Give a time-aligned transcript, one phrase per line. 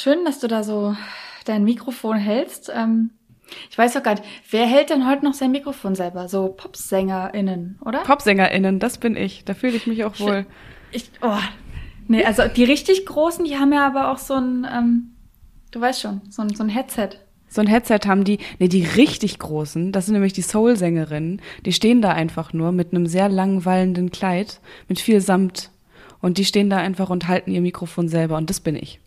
[0.00, 0.96] schön, dass du da so
[1.44, 2.72] dein Mikrofon hältst.
[2.74, 3.10] Ähm,
[3.70, 6.28] ich weiß doch gar nicht, wer hält denn heute noch sein Mikrofon selber?
[6.28, 8.00] So PopsängerInnen, oder?
[8.00, 9.44] PopsängerInnen, das bin ich.
[9.44, 10.46] Da fühle ich mich auch wohl.
[10.92, 11.38] Ich, oh,
[12.08, 15.16] nee, also die richtig Großen, die haben ja aber auch so ein, ähm,
[15.70, 17.10] du weißt schon, so ein, so ein Headset.
[17.48, 21.72] So ein Headset haben die, nee, die richtig großen, das sind nämlich die Soul-Sängerinnen, die
[21.72, 25.70] stehen da einfach nur mit einem sehr lang wallenden Kleid, mit viel Samt.
[26.20, 29.00] Und die stehen da einfach und halten ihr Mikrofon selber und das bin ich.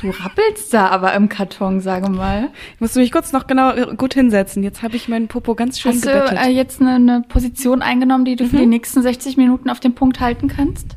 [0.00, 2.50] Du rappelst da aber im Karton, sage mal.
[2.74, 4.62] Ich musste mich kurz noch genau äh, gut hinsetzen.
[4.62, 6.32] Jetzt habe ich meinen Popo ganz schön Hast gebettet.
[6.32, 9.80] du äh, jetzt eine, eine Position eingenommen, die du für die nächsten 60 Minuten auf
[9.80, 10.96] dem Punkt halten kannst?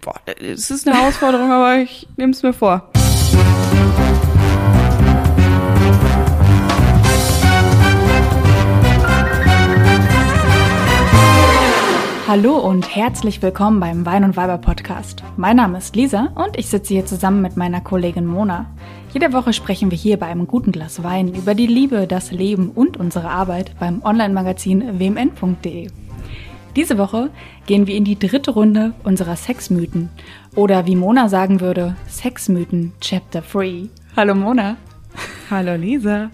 [0.00, 2.90] Boah, es ist eine Herausforderung, aber ich nehme es mir vor.
[12.30, 15.24] Hallo und herzlich willkommen beim Wein und Weiber Podcast.
[15.36, 18.66] Mein Name ist Lisa und ich sitze hier zusammen mit meiner Kollegin Mona.
[19.12, 22.70] Jede Woche sprechen wir hier bei einem guten Glas Wein über die Liebe, das Leben
[22.70, 25.88] und unsere Arbeit beim Online-Magazin wmn.de.
[26.76, 27.30] Diese Woche
[27.66, 30.08] gehen wir in die dritte Runde unserer Sexmythen.
[30.54, 33.88] Oder wie Mona sagen würde, Sexmythen Chapter 3.
[34.16, 34.76] Hallo Mona.
[35.50, 36.30] Hallo Lisa.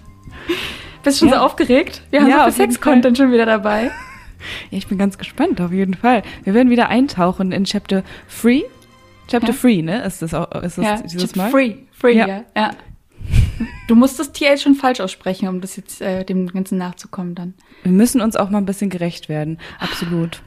[1.03, 1.39] Bist du schon Ja.
[1.41, 2.03] so aufgeregt?
[2.11, 3.93] Wir haben Ja, so viel Sex-Content schon wieder dabei.
[4.71, 6.23] Ja, ich bin ganz gespannt, auf jeden Fall.
[6.45, 8.03] Wir werden wieder eintauchen in Chapter
[8.43, 8.63] 3.
[9.29, 9.59] Chapter Ja.
[9.61, 10.05] 3, ne?
[10.05, 11.51] Ist das, auch, ist das Ja, dieses Chapter Mal?
[11.51, 11.75] Free.
[11.93, 12.27] Free, ja.
[12.27, 12.45] Ja.
[12.57, 12.71] ja.
[13.89, 17.55] Du musst das TL schon falsch aussprechen, um das jetzt äh, dem Ganzen nachzukommen dann.
[17.83, 19.59] Wir müssen uns auch mal ein bisschen gerecht werden.
[19.79, 20.43] Absolut.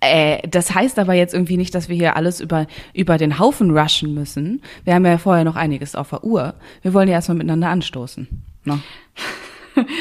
[0.00, 3.76] Äh, das heißt aber jetzt irgendwie nicht, dass wir hier alles über, über den Haufen
[3.76, 4.60] rushen müssen.
[4.84, 6.54] Wir haben ja vorher noch einiges auf der Uhr.
[6.82, 8.28] Wir wollen ja erstmal miteinander anstoßen.
[8.64, 8.80] Ne?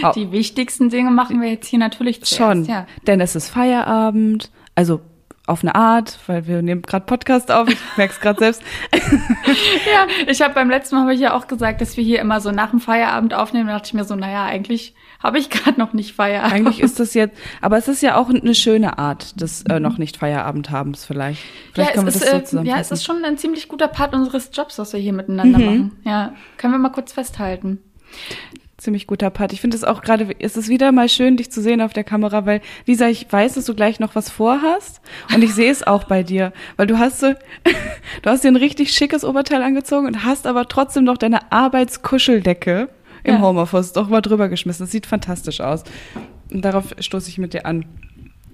[0.04, 0.12] Oh.
[0.16, 2.38] Die wichtigsten Dinge machen wir jetzt hier natürlich zuerst.
[2.38, 2.66] Schon.
[2.66, 2.86] Ja.
[3.08, 4.52] Denn es ist Feierabend.
[4.76, 5.02] Also
[5.46, 7.68] auf eine Art, weil wir nehmen gerade Podcast auf.
[7.68, 8.62] Ich merke es gerade selbst.
[8.94, 12.40] ja, ich habe beim letzten Mal habe ich ja auch gesagt, dass wir hier immer
[12.40, 13.68] so nach dem Feierabend aufnehmen.
[13.68, 16.54] Da dachte ich mir so, naja, eigentlich habe ich gerade noch nicht Feierabend.
[16.54, 19.98] Eigentlich ist das jetzt, aber es ist ja auch eine schöne Art des äh, noch
[19.98, 21.42] nicht Feierabendhabens vielleicht.
[21.74, 23.68] Vielleicht ja, können wir es das ist, so äh, ja, es ist schon ein ziemlich
[23.68, 25.66] guter Part unseres Jobs, was wir hier miteinander Mhm.
[25.66, 25.92] machen.
[26.06, 27.80] Ja, können wir mal kurz festhalten.
[28.84, 29.54] Ziemlich guter Part.
[29.54, 32.04] Ich finde es auch gerade, es ist wieder mal schön, dich zu sehen auf der
[32.04, 35.00] Kamera, weil, Lisa, ich weiß, dass du gleich noch was vorhast
[35.34, 37.28] und ich sehe es auch bei dir, weil du hast so,
[38.22, 42.90] du hast dir ein richtig schickes Oberteil angezogen und hast aber trotzdem noch deine Arbeitskuscheldecke
[43.24, 43.42] im Ja.
[43.42, 44.84] Homeoffice doch mal drüber geschmissen.
[44.84, 45.86] Das sieht fantastisch aus.
[46.52, 47.86] Und darauf stoße ich mit dir an.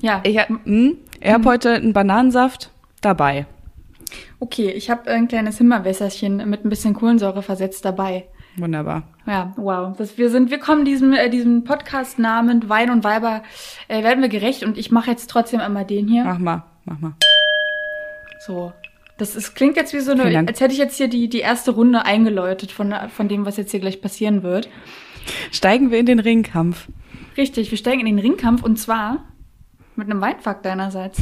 [0.02, 2.70] Ja, Ich, hab- hm, ich habe heute einen Bananensaft
[3.02, 3.48] dabei.
[4.40, 8.26] okay, ich habe ein kleines Himmerwässerchen mit ein bisschen Kohlensäure versetzt dabei.
[8.58, 9.04] Wunderbar.
[9.26, 9.96] Ja, wow.
[9.98, 13.44] Das, wir sind, wir kommen diesem, äh, diesem Podcast-Namen Wein und Weiber,
[13.88, 16.24] äh, werden wir gerecht und ich mache jetzt trotzdem einmal den hier.
[16.24, 17.14] Mach mal, mach mal.
[18.46, 18.74] So.
[19.18, 21.72] Das ist, klingt jetzt wie so eine, als hätte ich jetzt hier die, die erste
[21.72, 24.70] Runde eingeläutet von, von dem, was jetzt hier gleich passieren wird.
[25.52, 26.88] Steigen wir in den Ringkampf.
[27.36, 29.26] Richtig, wir steigen in den Ringkampf und zwar
[29.98, 31.22] mit einem Weinfakt deinerseits.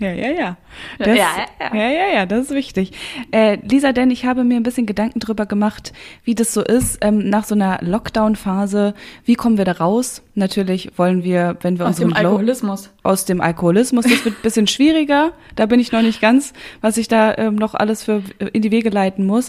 [0.00, 0.34] Ja, ja, ja.
[0.34, 0.56] Ja,
[0.98, 1.28] Das, ja,
[1.60, 1.90] ja, ja.
[1.90, 2.92] ja, ja, das ist wichtig.
[3.32, 5.92] Äh, Lisa, denn ich habe mir ein bisschen Gedanken drüber gemacht,
[6.22, 8.94] wie das so ist ähm, nach so einer Lockdown-Phase.
[9.24, 10.22] Wie kommen wir da raus?
[10.34, 12.90] Natürlich wollen wir, wenn wir Aus dem Alkoholismus.
[13.02, 14.04] aus dem Alkoholismus.
[14.04, 15.32] Das wird ein bisschen schwieriger.
[15.56, 18.62] Da bin ich noch nicht ganz, was ich da ähm, noch alles für äh, in
[18.62, 19.48] die Wege leiten muss.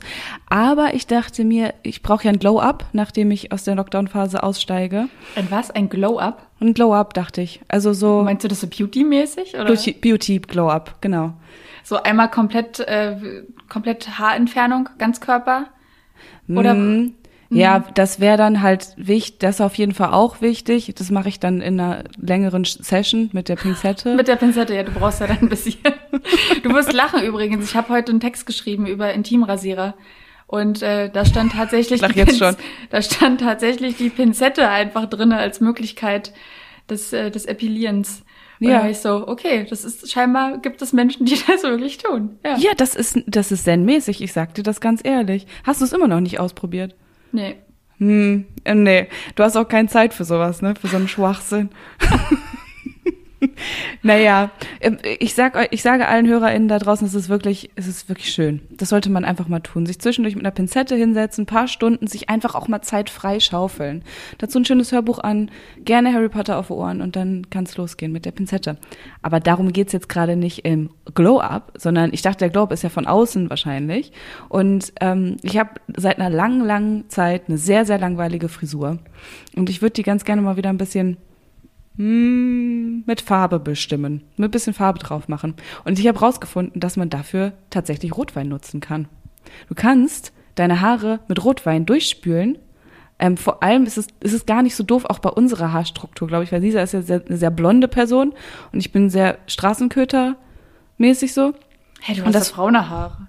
[0.49, 5.09] Aber ich dachte mir, ich brauche ja ein Glow-up, nachdem ich aus der Lockdown-Phase aussteige.
[5.35, 5.69] Ein was?
[5.69, 6.47] Ein Glow-Up?
[6.61, 7.61] Ein Glow-up, dachte ich.
[7.67, 9.55] Also so Meinst du das so Beauty-mäßig?
[9.55, 9.65] oder?
[9.65, 11.33] Beauty, Beauty Glow-up, genau.
[11.83, 13.15] So einmal komplett, äh,
[13.69, 15.67] komplett Haarentfernung, Ganzkörper?
[16.49, 17.13] Oder Mm,
[17.51, 20.93] Ja, das wäre dann halt wichtig, das ist auf jeden Fall auch wichtig.
[20.95, 24.13] Das mache ich dann in einer längeren Session mit der Pinzette.
[24.15, 24.75] mit der Pinzette?
[24.75, 25.77] Ja, du brauchst ja dann ein bisschen.
[26.63, 27.69] Du wirst lachen übrigens.
[27.69, 29.95] Ich habe heute einen Text geschrieben über Intimrasierer.
[30.49, 32.55] Und äh, da stand tatsächlich die jetzt schon.
[32.89, 36.33] da stand tatsächlich die Pinzette einfach drinne als Möglichkeit
[36.89, 38.23] des, äh, des Epilierens.
[38.59, 38.77] Und Ja.
[38.77, 42.39] da war ich so, okay, das ist scheinbar gibt es Menschen, die das wirklich tun.
[42.43, 42.57] Ja.
[42.57, 45.45] ja, das ist, das ist zen-mäßig, ich sag dir das ganz ehrlich.
[45.65, 46.95] Hast du es immer noch nicht ausprobiert?
[47.31, 47.57] Nee.
[47.99, 49.07] Hm, äh, nee.
[49.35, 50.73] Du hast auch keine Zeit für sowas, ne?
[50.81, 51.69] Für so einen Schwachsinn.
[54.03, 54.51] naja,
[54.81, 58.31] ähm, ich sag ich sage allen HörerInnen da draußen, es ist wirklich, es ist wirklich
[58.31, 58.61] schön.
[58.69, 59.85] Das sollte man einfach mal tun.
[59.85, 63.39] Sich zwischendurch mit einer Pinzette hinsetzen, ein paar Stunden, sich einfach auch mal Zeit frei
[63.39, 64.03] schaufeln.
[64.37, 65.51] Dazu ein schönes Hörbuch an,
[65.83, 68.77] gerne Harry Potter auf Ohren und dann kann's losgehen mit der Pinzette.
[69.21, 72.89] Aber darum geht's jetzt gerade nicht im Glow-Up, sondern ich dachte, der Glow-Up ist ja
[72.89, 74.11] von außen wahrscheinlich.
[74.49, 78.99] Und ähm, ich habe seit einer langen, langen Zeit eine sehr, sehr langweilige Frisur.
[79.55, 81.17] Und ich würde die ganz gerne mal wieder ein bisschen
[81.99, 85.55] hm, mit Farbe bestimmen, mit ein bisschen Farbe drauf machen.
[85.83, 89.07] Und ich habe rausgefunden, dass man dafür tatsächlich Rotwein nutzen kann.
[89.67, 92.57] Du kannst deine Haare mit Rotwein durchspülen.
[93.19, 96.27] Ähm, vor allem ist es, ist es gar nicht so doof, auch bei unserer Haarstruktur,
[96.29, 98.33] glaube ich, weil Lisa ist ja sehr, eine sehr blonde Person
[98.71, 101.53] und ich bin sehr Straßenköter-mäßig so.
[102.01, 103.27] Hey, du Und hast das- das braune Haare.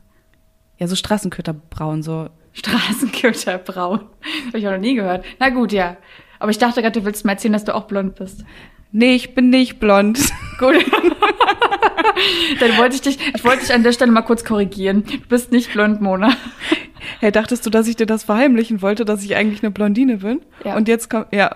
[0.78, 2.28] Ja, so Straßenköterbraun, so.
[2.52, 3.98] Straßenköterbraun.
[4.46, 5.24] Habe ich auch noch nie gehört.
[5.40, 5.96] Na gut, ja.
[6.40, 8.44] Aber ich dachte gerade, du willst mir erzählen, dass du auch blond bist.
[8.92, 10.18] Nee, ich bin nicht blond.
[10.58, 10.84] Gut.
[12.58, 15.04] Dann wollte ich dich, ich wollte dich an der Stelle mal kurz korrigieren.
[15.04, 16.34] Du bist nicht blond, Mona.
[17.20, 20.40] Hey, dachtest du, dass ich dir das verheimlichen wollte, dass ich eigentlich eine Blondine bin?
[20.64, 20.76] Ja.
[20.76, 21.54] Und jetzt kommt, ja.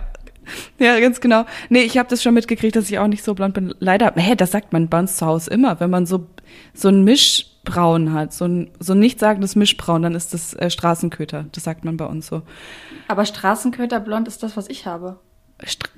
[0.79, 1.47] Ja, ganz genau.
[1.71, 3.75] Nee, ich habe das schon mitgekriegt, dass ich auch nicht so blond bin.
[3.79, 5.81] Leider, hä, das sagt man bei uns zu Hause immer.
[5.81, 6.27] Wenn man so,
[6.75, 7.03] so ein
[7.65, 11.47] Mischbraun hat, so ein, so ein nichtssagendes Mischbraun, dann ist das äh, Straßenköter.
[11.53, 12.43] Das sagt man bei uns so.
[13.09, 15.19] Aber Straßenköterblond ist das, was ich habe.
[15.65, 15.91] St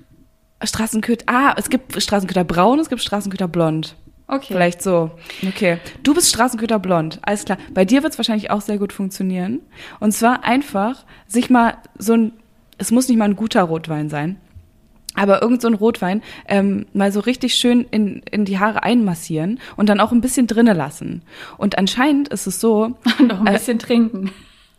[0.63, 3.95] Straßenköter, ah, es gibt Straßenköter braun, es gibt Straßenköter blond.
[4.27, 4.47] Okay.
[4.49, 5.11] Vielleicht so.
[5.47, 5.79] Okay.
[6.03, 7.19] Du bist Straßenköter blond.
[7.23, 7.59] Alles klar.
[7.75, 9.61] Bei dir wird es wahrscheinlich auch sehr gut funktionieren.
[10.01, 12.33] Und zwar einfach sich mal so ein,
[12.79, 14.41] es muss nicht mal ein guter Rotwein sein,
[15.17, 19.61] aber irgend so ein Rotwein ähm, mal so richtig schön in, in die Haare einmassieren
[19.77, 21.23] und dann auch ein bisschen drinne lassen.
[21.59, 24.31] Und anscheinend ist es so, Noch ein Äh, bisschen trinken.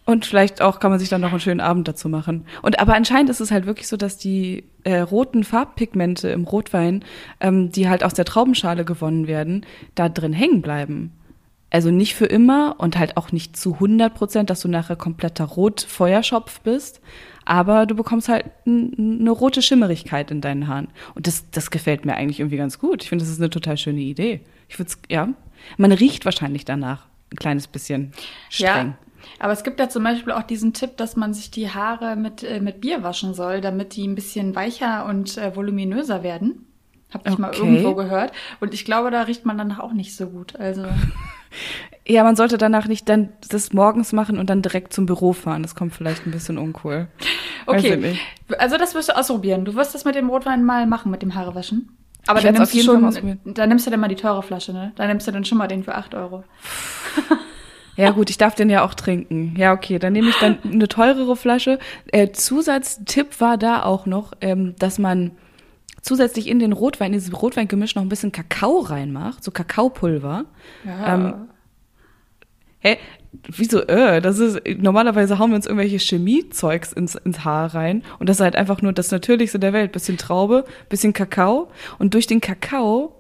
[0.06, 2.46] und vielleicht auch kann man sich dann noch einen schönen Abend dazu machen.
[2.62, 7.04] Und aber anscheinend ist es halt wirklich so, dass die äh, roten Farbpigmente im Rotwein,
[7.42, 11.12] ähm, die halt aus der Traubenschale gewonnen werden, da drin hängen bleiben.
[11.70, 15.44] Also nicht für immer und halt auch nicht zu 100 Prozent, dass du nachher kompletter
[15.44, 17.02] Rotfeuerschopf bist.
[17.50, 20.90] Aber du bekommst halt eine rote Schimmerigkeit in deinen Haaren.
[21.16, 23.04] Und das, das gefällt mir eigentlich irgendwie ganz gut.
[23.04, 24.42] Ich finde, das ist eine total schöne Idee.
[24.68, 25.30] Ich würde ja.
[25.78, 28.12] Man riecht wahrscheinlich danach ein kleines bisschen
[28.50, 28.68] streng.
[28.68, 28.98] Ja.
[29.40, 32.44] Aber es gibt ja zum Beispiel auch diesen Tipp, dass man sich die Haare mit,
[32.44, 36.66] äh, mit Bier waschen soll, damit die ein bisschen weicher und äh, voluminöser werden.
[37.14, 37.60] Hab ich mal Okay.
[37.60, 38.34] irgendwo gehört.
[38.60, 40.58] Und ich glaube, da riecht man danach auch nicht so gut.
[40.58, 40.86] Also,
[42.08, 45.62] Ja, man sollte danach nicht dann das morgens machen und dann direkt zum Büro fahren.
[45.62, 47.08] Das kommt vielleicht ein bisschen uncool.
[47.66, 48.18] Okay.
[48.58, 49.66] Also, das wirst du ausprobieren.
[49.66, 51.90] Du wirst das mit dem Rotwein mal machen, mit dem Haarewaschen.
[52.26, 53.40] Aber Ich dann nimmst schon, ausprobieren.
[53.46, 54.94] da nimmst du dann mal die teure Flasche, ne?
[54.96, 56.44] Da nimmst du dann schon mal den für 8 Euro.
[57.98, 59.56] Ja gut, ich darf den ja auch trinken.
[59.58, 61.80] Ja, okay, dann nehme ich dann eine teurere Flasche.
[62.12, 65.32] Äh, Zusatztipp war da auch noch, ähm, dass man
[66.02, 70.46] zusätzlich in den Rotwein, in dieses Rotweingemisch noch ein bisschen Kakao reinmacht, so Kakaopulver.
[70.86, 71.14] Ja.
[71.14, 71.34] Ähm,
[72.80, 72.98] Hä?
[73.50, 78.30] Wieso, äh, das ist, normalerweise hauen wir uns irgendwelche Chemiezeugs ins, ins Haar rein und
[78.30, 79.92] das ist halt einfach nur das Natürlichste der Welt.
[79.92, 81.70] Bisschen Traube, bisschen Kakao
[82.00, 83.14] und durch den Kakao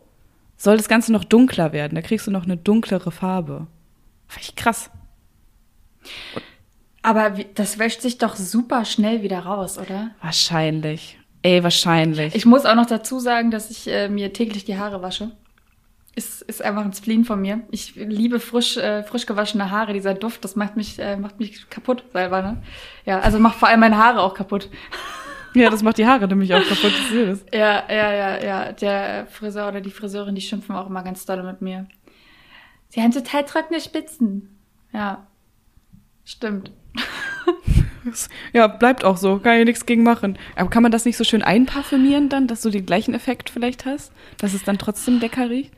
[0.55, 1.95] soll das Ganze noch dunkler werden.
[1.95, 3.67] Da kriegst du noch eine dunklere Farbe.
[4.27, 4.89] Fand krass.
[7.01, 10.11] Aber wie, das wäscht sich doch super schnell wieder raus, oder?
[10.21, 11.19] Wahrscheinlich.
[11.47, 12.35] Ey, wahrscheinlich.
[12.35, 15.31] Ich muss auch noch dazu sagen, dass ich äh, mir täglich die Haare wasche.
[16.13, 17.61] Ist, ist einfach ein Spleen von mir.
[17.71, 19.93] Ich liebe frisch, äh, frisch gewaschene Haare.
[19.93, 22.63] Dieser Duft, das macht mich, äh, macht mich kaputt selber, ne?
[23.05, 24.69] Ja, also macht vor allem meine Haare auch kaputt.
[25.53, 26.91] ja, das macht die Haare nämlich auch kaputt.
[27.09, 27.45] Sehe das.
[27.53, 28.71] Ja, ja, ja, ja.
[28.73, 31.87] Der Friseur oder die Friseurin, die schimpfen auch immer ganz doll mit mir.
[32.89, 34.59] Sie haben total trockene Spitzen.
[34.91, 35.25] Ja.
[36.25, 36.73] Stimmt.
[38.53, 39.39] Ja, bleibt auch so.
[39.39, 40.37] Kann ich nichts gegen machen.
[40.55, 43.85] Aber kann man das nicht so schön einparfümieren dann, dass du den gleichen Effekt vielleicht
[43.85, 44.11] hast?
[44.37, 45.71] Dass es dann trotzdem lecker riecht?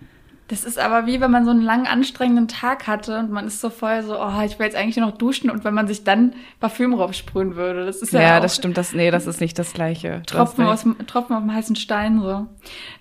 [0.48, 3.62] Das ist aber wie wenn man so einen langen, anstrengenden Tag hatte und man ist
[3.62, 6.04] so voll so, oh, ich will jetzt eigentlich nur noch duschen und wenn man sich
[6.04, 7.86] dann Parfüm raufsprühen würde.
[7.86, 8.76] Das ist ja, Ja, das stimmt.
[8.76, 10.24] Das, nee, das ist nicht das Gleiche.
[10.26, 12.48] Tropfen, aus, Tropfen auf dem heißen Stein so.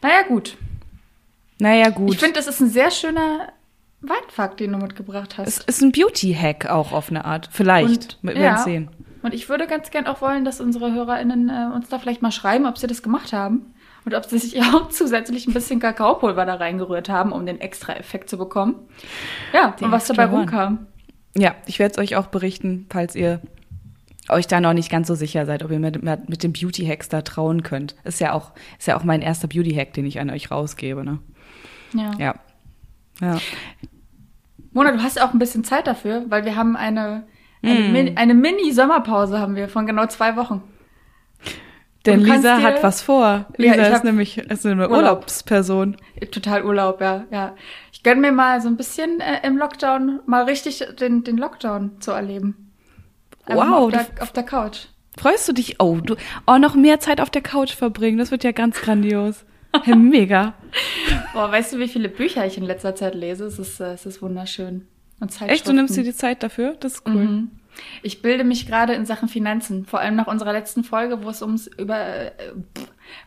[0.03, 0.59] Naja, gut.
[1.59, 2.13] Naja, gut.
[2.13, 3.49] Ich finde, das ist ein sehr schöner
[4.03, 5.49] Weinfakt, den du mitgebracht hast.
[5.49, 7.49] es ist ein Beauty-Hack auch auf eine Art.
[7.51, 8.19] Vielleicht.
[8.23, 8.89] Und- Wir werden sehen.
[9.23, 12.31] Und ich würde ganz gern auch wollen, dass unsere HörerInnen äh, uns da vielleicht mal
[12.31, 13.75] schreiben, ob sie das gemacht haben.
[14.05, 17.95] Und ob sie sich auch zusätzlich ein bisschen Kakaopulver da reingerührt haben, um den extra
[17.95, 18.77] Effekt zu bekommen.
[19.53, 20.87] Ja, Den und was dabei rumkam.
[21.37, 23.41] Ja, ich werde es euch auch berichten, falls ihr
[24.29, 27.23] euch da noch nicht ganz so sicher seid, ob ihr mit, mit dem Beauty-Hacks da
[27.23, 27.97] trauen könnt.
[28.05, 31.19] Ist ja auch, ist ja auch mein erster Beauty-Hack, den ich an euch rausgebe, ne?
[31.95, 32.13] Ja.
[32.19, 32.35] Ja.
[33.21, 33.39] Ja.
[34.73, 37.27] Mona, du hast auch ein bisschen Zeit dafür, weil wir haben eine,
[37.71, 38.17] eine, Mm.
[38.17, 40.63] Eine Mini-Sommerpause haben wir von genau zwei Wochen.
[42.07, 43.47] Denn Lisa hat was vor.
[43.59, 44.97] Ja, Lisa ich ist nämlich ist eine Urlaub.
[44.97, 45.97] Urlaubsperson.
[46.31, 47.55] Total Urlaub, ja, ja.
[47.93, 52.01] Ich gönn mir mal so ein bisschen äh, im Lockdown mal richtig den, den Lockdown
[52.01, 52.73] zu erleben.
[53.45, 54.87] Einfach Wow, Auf der, auf der Couch.
[55.19, 55.81] Freust du dich?
[55.81, 56.15] Oh, du,
[56.47, 58.19] oh, noch mehr Zeit auf der Couch verbringen.
[58.19, 59.45] Das wird ja ganz grandios.
[59.83, 60.55] Hey, Mega.
[61.35, 63.45] Boah, weißt du, wie viele Bücher ich in letzter Zeit lese?
[63.45, 64.89] Es ist, äh, es ist wunderschön.
[65.21, 65.43] Und.
[65.43, 66.75] Echt, du nimmst dir die Zeit dafür?
[66.81, 67.15] Das ist cool.
[67.15, 67.51] Mhm.
[68.03, 71.43] Ich bilde mich gerade in Sachen Finanzen, vor allem nach unserer letzten Folge, wo es
[71.43, 72.33] ums über äh,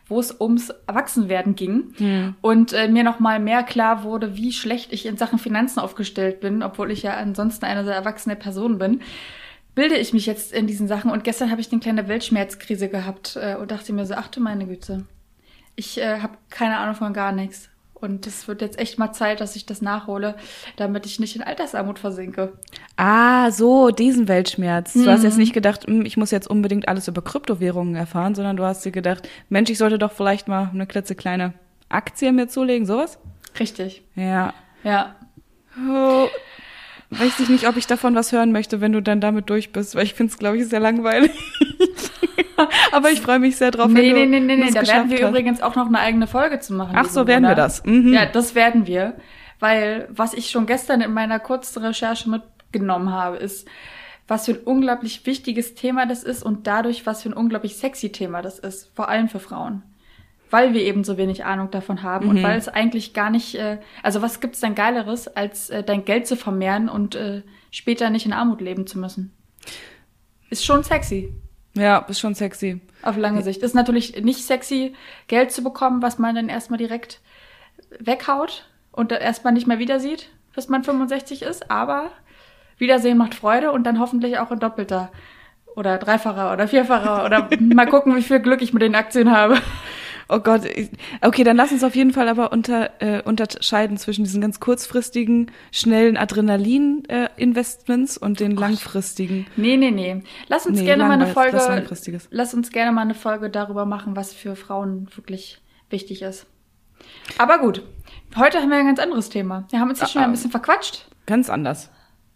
[0.06, 2.34] wo es ums Erwachsenwerden ging Hm.
[2.40, 6.40] und äh, mir noch mal mehr klar wurde, wie schlecht ich in Sachen Finanzen aufgestellt
[6.40, 9.00] bin, obwohl ich ja ansonsten eine sehr erwachsene Person bin.
[9.74, 11.10] bilde ich mich jetzt in diesen Sachen.
[11.10, 14.40] Und gestern habe ich eine kleine Weltschmerzkrise gehabt äh, und dachte mir so, ach du
[14.40, 15.06] meine Güte,
[15.76, 17.70] ich äh, habe keine Ahnung von gar nichts.
[18.02, 20.34] Und es wird jetzt echt mal Zeit, dass ich das nachhole,
[20.76, 22.52] damit ich nicht in Altersarmut versinke.
[22.96, 24.94] Ah, so, diesen Weltschmerz.
[24.94, 28.56] Du hast jetzt nicht gedacht, hm, ich muss jetzt unbedingt alles über Kryptowährungen erfahren, sondern
[28.56, 31.54] du hast dir gedacht, Mensch, ich sollte doch vielleicht mal eine klitzekleine
[31.88, 33.20] Aktie mir zulegen, sowas?
[33.60, 34.02] Richtig.
[34.16, 34.52] Ja.
[34.82, 35.14] Ja.
[35.88, 36.26] Oh,
[37.10, 39.94] weiß ich nicht, ob ich davon was hören möchte, wenn du dann damit durch bist,
[39.94, 41.30] weil ich finde es, glaube ich, sehr langweilig.
[42.92, 44.70] Aber ich freue mich sehr drauf, Nee, wenn nee, nee, nee, nee.
[44.70, 45.28] Da werden wir hast.
[45.30, 46.94] übrigens auch noch eine eigene Folge zu machen.
[46.96, 47.54] Ach so, werden wir Mona.
[47.54, 47.84] das.
[47.84, 48.12] Mhm.
[48.12, 49.14] Ja, das werden wir.
[49.60, 53.68] Weil was ich schon gestern in meiner kurzen Recherche mitgenommen habe, ist,
[54.28, 58.10] was für ein unglaublich wichtiges Thema das ist und dadurch, was für ein unglaublich sexy
[58.10, 58.90] Thema das ist.
[58.94, 59.82] Vor allem für Frauen.
[60.50, 62.30] Weil wir eben so wenig Ahnung davon haben Mhm.
[62.30, 66.04] und weil es eigentlich gar nicht, äh, also was gibt's denn Geileres, als äh, dein
[66.04, 69.32] Geld zu vermehren und äh, später nicht in Armut leben zu müssen?
[70.50, 71.32] Ist schon sexy.
[71.74, 72.80] Ja, ist schon sexy.
[73.02, 73.62] Auf lange Sicht.
[73.62, 74.94] Ist natürlich nicht sexy,
[75.26, 77.20] Geld zu bekommen, was man dann erstmal direkt
[77.98, 82.10] weghaut und erstmal nicht mehr wieder sieht, bis man 65 ist, aber
[82.78, 85.10] Wiedersehen macht Freude und dann hoffentlich auch in doppelter
[85.76, 89.56] oder dreifacher oder vierfacher oder mal gucken, wie viel Glück ich mit den Aktien habe.
[90.34, 90.62] Oh Gott,
[91.20, 95.50] okay, dann lass uns auf jeden Fall aber unter, äh, unterscheiden zwischen diesen ganz kurzfristigen,
[95.72, 99.46] schnellen Adrenalin-Investments und den langfristigen.
[99.56, 100.22] Nee, nee, nee.
[100.48, 101.58] Lass uns Nee, gerne mal eine Folge,
[102.30, 105.60] lass uns gerne mal eine Folge darüber machen, was für Frauen wirklich
[105.90, 106.46] wichtig ist.
[107.36, 107.82] Aber gut,
[108.34, 109.66] heute haben wir ein ganz anderes Thema.
[109.68, 111.08] Wir haben uns hier schon Ah, ein bisschen verquatscht.
[111.26, 111.90] Ganz anders.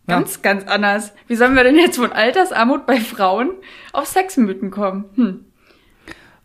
[0.06, 0.16] Ja.
[0.16, 1.14] Ganz, ganz anders.
[1.28, 3.52] Wie sollen wir denn jetzt von Altersarmut bei Frauen
[3.94, 5.06] auf Sexmythen kommen?
[5.14, 5.46] Hm.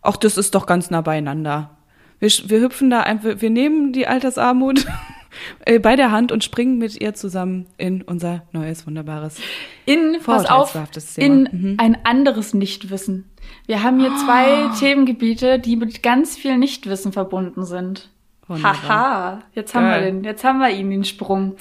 [0.02, 1.70] Auch das ist doch ganz nah beieinander.
[2.18, 4.84] Wir, wir hüpfen da einfach, wir nehmen die Altersarmut
[5.64, 9.40] äh, bei der Hand und springen mit ihr zusammen in unser neues, wunderbares.
[9.86, 10.76] In, pass auf,
[11.16, 13.30] in ein anderes Nichtwissen.
[13.66, 18.10] Wir haben hier zwei Themengebiete, die mit ganz viel Nichtwissen verbunden sind.
[18.46, 18.88] Wunderbar.
[18.88, 20.12] Haha, jetzt haben wir Geil.
[20.12, 21.56] den, jetzt haben wir ihn, den Sprung.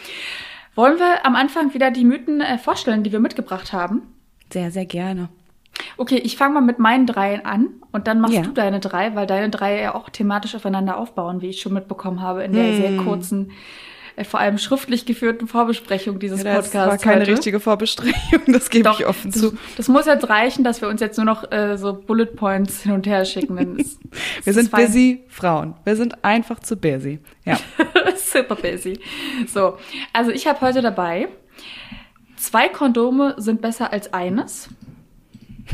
[0.76, 4.02] Wollen wir am Anfang wieder die Mythen äh, vorstellen, die wir mitgebracht haben?
[4.52, 5.30] Sehr, sehr gerne.
[5.98, 8.42] Okay, ich fange mal mit meinen drei an und dann machst Ja.
[8.42, 12.22] du deine drei, weil deine drei ja auch thematisch aufeinander aufbauen, wie ich schon mitbekommen
[12.22, 12.76] habe in der Hm.
[12.78, 13.52] sehr kurzen,
[14.18, 16.76] äh, vor allem schriftlich geführten Vorbesprechung dieses Das Podcasts.
[16.92, 17.32] war keine heute.
[17.34, 18.14] richtige Vorbestrebung,
[18.48, 19.58] das gebe Doch, ich offen das, zu.
[19.78, 22.92] das muss jetzt reichen, dass wir uns jetzt nur noch äh, so Bullet Points hin
[22.92, 23.58] und her schicken.
[23.80, 24.00] Ist,
[24.44, 24.86] Wir sind fein.
[24.86, 25.76] busy Frauen.
[25.86, 27.20] Wir sind einfach zu busy.
[27.46, 27.58] Ja.
[28.18, 29.00] Super busy.
[29.48, 29.78] So,
[30.14, 31.28] also ich habe heute dabei,
[32.38, 34.70] zwei Kondome sind besser als eines.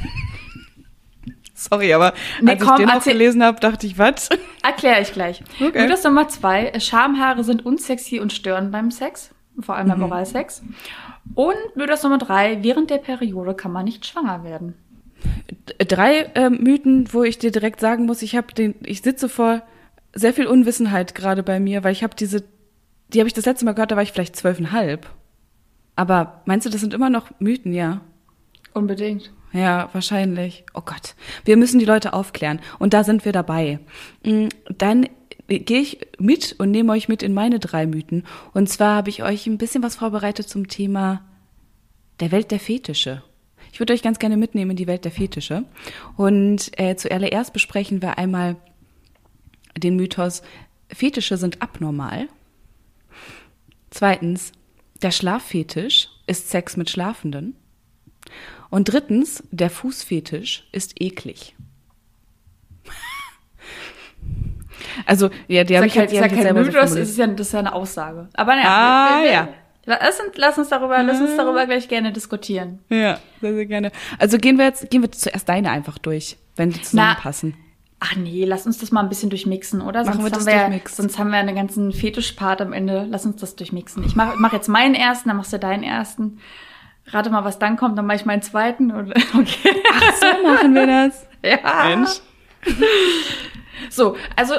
[1.53, 4.29] Sorry, aber Nee, als komm, ich den auch gelesen habe, dachte ich, was?
[4.61, 5.43] Erkläre ich gleich.
[5.59, 5.81] Okay.
[5.81, 9.91] Mythos Nummer zwei, Schamhaare sind unsexy und stören beim Sex, vor allem Mhm.
[9.91, 10.61] beim Oralsex.
[11.33, 14.75] Und Mythos Nummer drei, während der Periode kann man nicht schwanger werden.
[15.79, 19.63] Drei ähm, Mythen, wo ich dir direkt sagen muss, ich habe den, ich sitze vor
[20.13, 22.43] sehr viel Unwissenheit gerade bei mir, weil ich habe diese,
[23.09, 25.07] die habe ich das letzte Mal gehört, da war ich vielleicht zwölfeinhalb.
[25.95, 28.01] Aber meinst du, das sind immer noch Mythen, ja?
[28.73, 29.31] Unbedingt.
[29.53, 30.65] Ja, wahrscheinlich.
[30.73, 31.15] Oh Gott.
[31.45, 32.59] Wir müssen die Leute aufklären.
[32.79, 33.79] Und da sind wir dabei.
[34.23, 35.07] Mm, Dann
[35.47, 38.25] gehe ich mit und nehme euch mit in meine drei Mythen.
[38.53, 41.23] Und zwar habe ich euch ein bisschen was vorbereitet zum Thema
[42.19, 43.23] der Welt der Fetische.
[43.71, 45.63] Ich würde euch ganz gerne mitnehmen in die Welt der Fetische.
[46.17, 48.57] Und äh, zuallererst besprechen wir einmal
[49.77, 50.41] den Mythos,
[50.91, 52.27] Fetische sind abnormal.
[53.89, 54.51] Zweitens,
[55.01, 57.55] der Schlaffetisch ist Sex mit Schlafenden.
[58.69, 61.55] Und drittens, der Fußfetisch ist eklig.
[65.05, 67.07] Also, ja, die habe ich halt, die ich kein selber so Mythos, formuliert.
[67.07, 68.29] ist ja, das ist ja eine Aussage.
[68.33, 69.47] Aber naja, Ah, wir, ja.
[69.85, 72.79] Lass uns, lass uns darüber, lass uns darüber gleich gerne diskutieren.
[72.89, 73.91] Ja, sehr, sehr gerne.
[74.19, 77.55] Also gehen wir jetzt, gehen wir zuerst deine einfach durch, wenn die zusammenpassen.
[77.99, 80.03] Ach nee, lass uns das mal ein bisschen durchmixen, oder?
[80.03, 80.95] Machen sonst wir das haben wir, durchmixen.
[81.03, 83.07] Sonst haben wir einen ganzen Fetischpart am Ende.
[83.09, 84.03] Lass uns das durchmixen.
[84.05, 86.39] Ich mache mach jetzt meinen ersten, dann machst du deinen ersten.
[87.07, 88.91] Rate mal, was dann kommt, dann mache ich meinen zweiten.
[88.91, 89.81] Und, okay.
[89.93, 91.25] Ach, so machen wir das.
[91.43, 91.85] ja.
[91.87, 92.21] Mensch.
[93.89, 94.55] So, also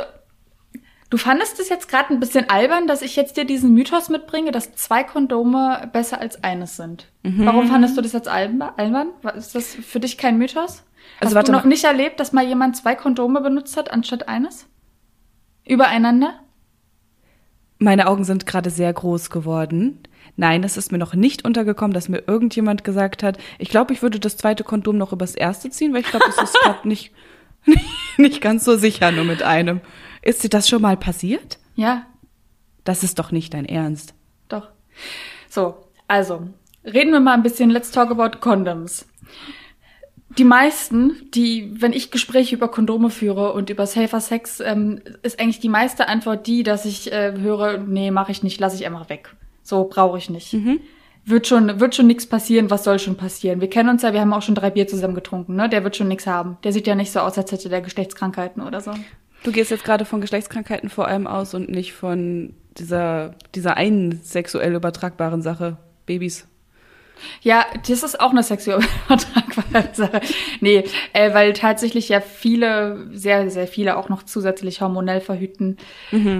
[1.10, 4.50] du fandest es jetzt gerade ein bisschen albern, dass ich jetzt dir diesen Mythos mitbringe,
[4.50, 7.08] dass zwei Kondome besser als eines sind.
[7.22, 7.44] Mhm.
[7.46, 9.08] Warum fandest du das jetzt albern?
[9.36, 10.84] Ist das für dich kein Mythos?
[11.20, 11.68] Also Hast warte du noch mal.
[11.68, 14.66] nicht erlebt, dass mal jemand zwei Kondome benutzt hat anstatt eines?
[15.66, 16.40] Übereinander?
[17.78, 20.00] Meine Augen sind gerade sehr groß geworden.
[20.36, 24.02] Nein, es ist mir noch nicht untergekommen, dass mir irgendjemand gesagt hat, ich glaube, ich
[24.02, 27.12] würde das zweite Kondom noch übers erste ziehen, weil ich glaube, das ist gerade nicht,
[28.16, 29.80] nicht ganz so sicher nur mit einem.
[30.22, 31.58] Ist dir das schon mal passiert?
[31.74, 32.06] Ja,
[32.84, 34.14] Das ist doch nicht dein Ernst.
[34.48, 34.68] doch.
[35.48, 35.76] So,
[36.08, 36.48] also,
[36.84, 39.06] reden wir mal ein bisschen, let's talk about condoms.
[40.36, 45.40] Die meisten, die, wenn ich Gespräche über Kondome führe und über Safer Sex, ähm, ist
[45.40, 48.86] eigentlich die meiste Antwort die, dass ich äh, höre, nee, mache ich nicht, lasse ich
[48.86, 49.34] einfach weg.
[49.68, 50.54] So brauche ich nicht.
[50.54, 50.80] Mhm.
[51.26, 53.60] Wird schon, wird schon nichts passieren, was soll schon passieren?
[53.60, 55.68] Wir kennen uns ja, wir haben auch schon drei Bier zusammen getrunken, ne?
[55.68, 56.56] Der wird schon nichts haben.
[56.64, 58.92] Der sieht ja nicht so aus, als hätte der Geschlechtskrankheiten oder so.
[59.42, 64.22] Du gehst jetzt gerade von Geschlechtskrankheiten vor allem aus und nicht von dieser, dieser einen
[64.22, 66.48] sexuell übertragbaren Sache, Babys.
[67.42, 70.22] Ja, das ist auch eine sexuelle übertragbare Sache.
[70.62, 75.76] Nee, äh, weil tatsächlich ja viele, sehr, sehr viele auch noch zusätzlich hormonell verhüten.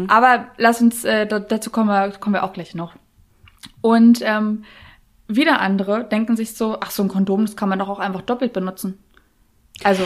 [0.08, 2.94] Aber lass uns, äh, da, dazu kommen wir, kommen wir auch gleich noch.
[3.81, 4.65] Und ähm,
[5.29, 8.23] wieder andere denken sich so, ach, so ein Kondom, das kann man doch auch einfach
[8.23, 8.99] doppelt benutzen.
[9.85, 10.05] Also,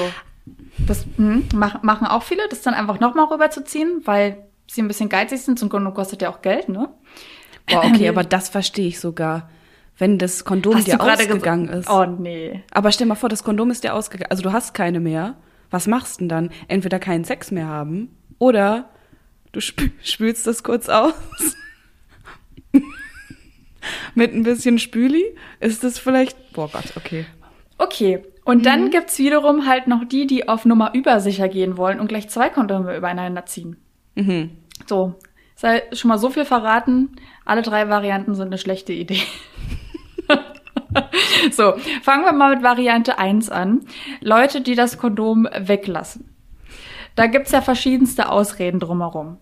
[0.78, 5.08] das hm, mach, machen auch viele, das dann einfach nochmal rüberzuziehen, weil sie ein bisschen
[5.08, 5.58] geizig sind.
[5.58, 6.88] So ein Kondom kostet ja auch Geld, ne?
[7.66, 9.48] Boah, okay, aber das verstehe ich sogar.
[9.98, 11.88] Wenn das Kondom Hast dir ausgegangen ist.
[11.88, 12.64] Oh, nee.
[12.72, 14.30] Aber stell mal vor, das Kondom ist dir ausgegangen.
[14.30, 15.36] Also du hast keine mehr.
[15.70, 16.50] Was machst du denn dann?
[16.66, 18.90] Entweder keinen Sex mehr haben oder
[19.52, 21.14] du spü spülst das kurz aus.
[24.14, 25.24] Mit ein bisschen Spüli
[25.60, 26.52] ist das vielleicht.
[26.52, 27.26] Boah Gott, okay.
[27.78, 28.22] Okay.
[28.44, 32.28] Und dann gibt's wiederum halt noch die, die auf Nummer übersicher gehen wollen und gleich
[32.28, 33.76] zwei Kondome übereinander ziehen.
[34.16, 34.50] Mhm.
[34.86, 35.14] So,
[35.54, 37.16] sei schon mal so viel verraten.
[37.44, 39.22] Alle drei Varianten sind eine schlechte Idee.
[41.52, 43.86] so, fangen wir mal mit Variante 1 an.
[44.20, 46.28] Leute, die das Kondom weglassen.
[47.14, 49.38] Da gibt's ja verschiedenste Ausreden drumherum.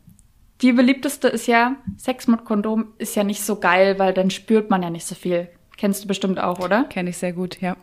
[0.62, 4.69] Die beliebteste ist ja, Sex mit Kondom ist ja nicht so geil, weil dann spürt
[4.71, 5.49] man ja nicht so viel.
[5.76, 6.85] Kennst du bestimmt auch, oder?
[6.85, 7.76] Kenne ich sehr gut, ja.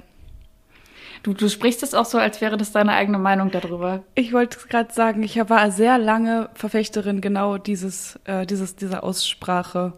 [1.24, 4.04] Du, du sprichst es auch so, als wäre das deine eigene Meinung darüber.
[4.14, 9.94] Ich wollte gerade sagen, ich war sehr lange Verfechterin genau dieses, äh, dieses, dieser Aussprache.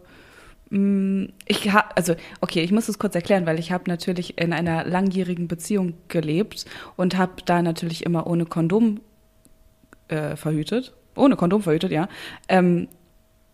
[0.70, 4.54] Mm, Ich habe, also okay, ich muss es kurz erklären, weil ich habe natürlich in
[4.54, 6.64] einer langjährigen Beziehung gelebt
[6.96, 9.00] und habe da natürlich immer ohne Kondom
[10.08, 12.08] äh, verhütet, ohne Kondom verhütet, ja.
[12.48, 12.88] Ähm,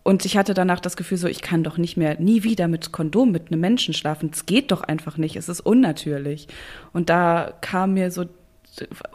[0.03, 2.93] und ich hatte danach das Gefühl, so ich kann doch nicht mehr nie wieder mit
[2.93, 4.29] Kondom mit einem Menschen schlafen.
[4.31, 5.35] Es geht doch einfach nicht.
[5.35, 6.47] Es ist unnatürlich.
[6.93, 8.23] Und da kam mir so,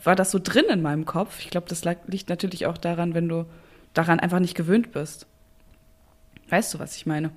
[0.05, 1.41] war das so drin in meinem Kopf.
[1.41, 3.47] Ich glaube, das liegt natürlich auch daran, wenn du
[3.95, 5.27] daran einfach nicht gewöhnt bist.
[6.51, 7.31] Weißt du, was ich meine?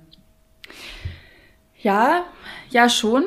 [1.80, 2.26] Ja,
[2.68, 3.24] ja schon.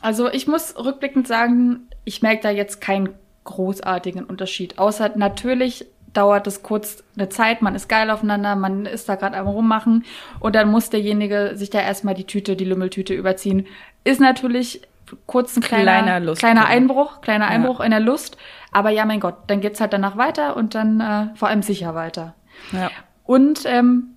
[0.00, 3.10] Also ich muss rückblickend sagen, ich merke da jetzt keinen
[3.44, 4.78] großartigen Unterschied.
[4.78, 9.36] Außer natürlich dauert es kurz eine Zeit, man ist geil aufeinander, man ist da gerade
[9.36, 10.04] am rummachen
[10.40, 13.66] und dann muss derjenige sich da erstmal die Tüte, die Lümmeltüte überziehen.
[14.04, 14.82] Ist natürlich
[15.26, 16.66] kurz ein kleiner, Kleiner Lust- kleiner ja.
[16.68, 17.50] Einbruch, kleiner Ja.
[17.50, 18.36] Einbruch in der Lust.
[18.72, 21.94] Aber ja, mein Gott, dann geht's halt danach weiter und dann äh, vor allem sicher
[21.94, 22.34] weiter.
[22.72, 22.90] Ja.
[23.24, 24.16] Und ähm,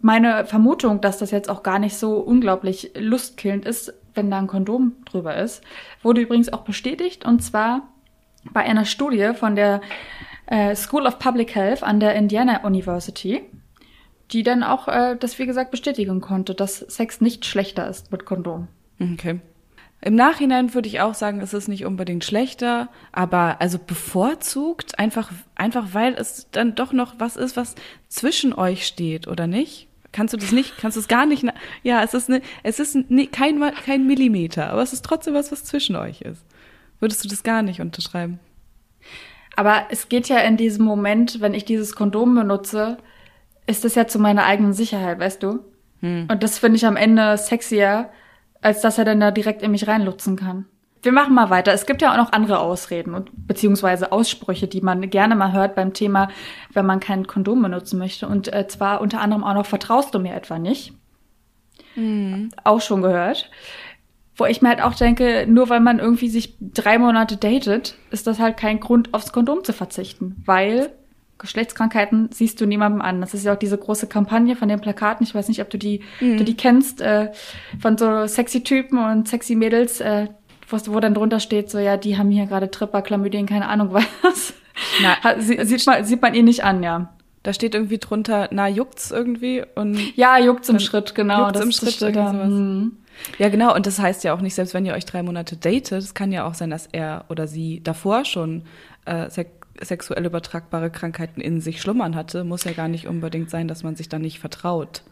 [0.00, 4.46] meine Vermutung, dass das jetzt auch gar nicht so unglaublich lustkillend ist, wenn da ein
[4.46, 5.62] Kondom drüber ist,
[6.02, 7.82] wurde übrigens auch bestätigt und zwar
[8.52, 9.80] bei einer Studie von der
[10.46, 13.42] äh, School of Public Health an der Indiana University,
[14.32, 18.24] die dann auch äh, das, wie gesagt, bestätigen konnte, dass Sex nicht schlechter ist mit
[18.24, 18.68] Kondom.
[19.00, 19.40] Okay.
[20.02, 25.32] Im Nachhinein würde ich auch sagen, es ist nicht unbedingt schlechter, aber also bevorzugt, einfach,
[25.54, 27.74] einfach weil es dann doch noch was ist, was
[28.08, 29.88] zwischen euch steht, oder nicht?
[30.12, 31.44] Kannst du das nicht, kannst du es gar nicht,
[31.82, 35.50] ja, es ist, ne, es ist ne, kein, kein Millimeter, aber es ist trotzdem was,
[35.50, 36.44] was zwischen euch ist.
[37.00, 38.38] Würdest du das gar nicht unterschreiben?
[39.56, 42.98] Aber es geht ja in diesem Moment, wenn ich dieses Kondom benutze,
[43.66, 45.60] ist das ja zu meiner eigenen Sicherheit, weißt du?
[46.30, 48.10] Und das finde ich am Ende sexier,
[48.60, 50.66] als dass er dann da direkt in mich reinlutzen kann.
[51.02, 51.72] Wir machen mal weiter.
[51.72, 55.74] Es gibt ja auch noch andere Ausreden und beziehungsweise Aussprüche, die man gerne mal hört
[55.74, 56.28] beim Thema,
[56.72, 58.26] wenn man kein Kondom benutzen möchte.
[58.28, 60.92] Und äh, zwar unter anderem auch noch, vertraust du mir etwa nicht?
[62.64, 63.50] Auch schon gehört.
[64.36, 68.26] Wo ich mir halt auch denke, nur weil man irgendwie sich drei Monate datet, ist
[68.26, 70.42] das halt kein Grund, aufs Kondom zu verzichten.
[70.44, 70.90] Weil
[71.38, 73.20] Geschlechtskrankheiten siehst du niemandem an.
[73.20, 75.24] Das ist ja auch diese große Kampagne von den Plakaten.
[75.24, 77.30] Ich weiß nicht, ob du die, du die kennst, äh,
[77.78, 80.28] von so sexy Typen und sexy Mädels, äh,
[80.68, 83.88] wo, wo dann drunter steht, so, ja, die haben hier gerade Tripper, Chlamydien, keine Ahnung
[84.22, 84.54] was.
[85.02, 87.12] Na, sie- sieht, man, sieht man ihn nicht an, ja.
[87.42, 91.44] Da steht irgendwie drunter, na, juckt's irgendwie und Ja, juckt's im Schritt, genau.
[91.46, 92.32] juckt's im Schritt, steht irgendwie da.
[92.32, 92.48] sowas.
[92.50, 92.96] Mhm.
[93.38, 93.74] Ja, genau.
[93.74, 96.32] Und das heißt ja auch nicht, selbst wenn ihr euch drei Monate datet, es kann
[96.32, 98.62] ja auch sein, dass er oder sie davor schon
[99.04, 99.50] äh, sek
[99.82, 102.44] sexuell übertragbare Krankheiten in sich schlummern hatte.
[102.44, 105.02] Muss ja gar nicht unbedingt sein, dass man sich dann nicht vertraut.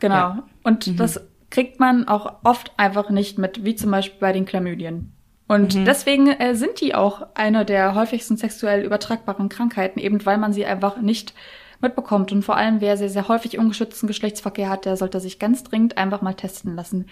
[0.00, 0.14] Genau.
[0.14, 0.30] Ja.
[0.34, 0.42] Mhm.
[0.64, 5.12] Und das kriegt man auch oft einfach nicht mit, wie zum Beispiel bei den Chlamydien.
[5.46, 5.84] Und Mhm.
[5.84, 10.66] deswegen äh, sind die auch eine der häufigsten sexuell übertragbaren Krankheiten, eben weil man sie
[10.66, 11.32] einfach nicht
[11.80, 12.32] mitbekommt.
[12.32, 15.96] Und vor allem, wer sehr, sehr häufig ungeschützten Geschlechtsverkehr hat, der sollte sich ganz dringend
[15.96, 17.06] einfach mal testen lassen,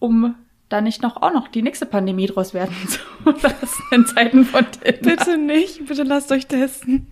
[0.00, 0.34] um
[0.68, 4.66] da nicht noch auch noch die nächste Pandemie draus werden zu lassen in Zeiten von
[4.70, 5.16] Tinder.
[5.16, 7.06] Bitte nicht, bitte lasst euch testen.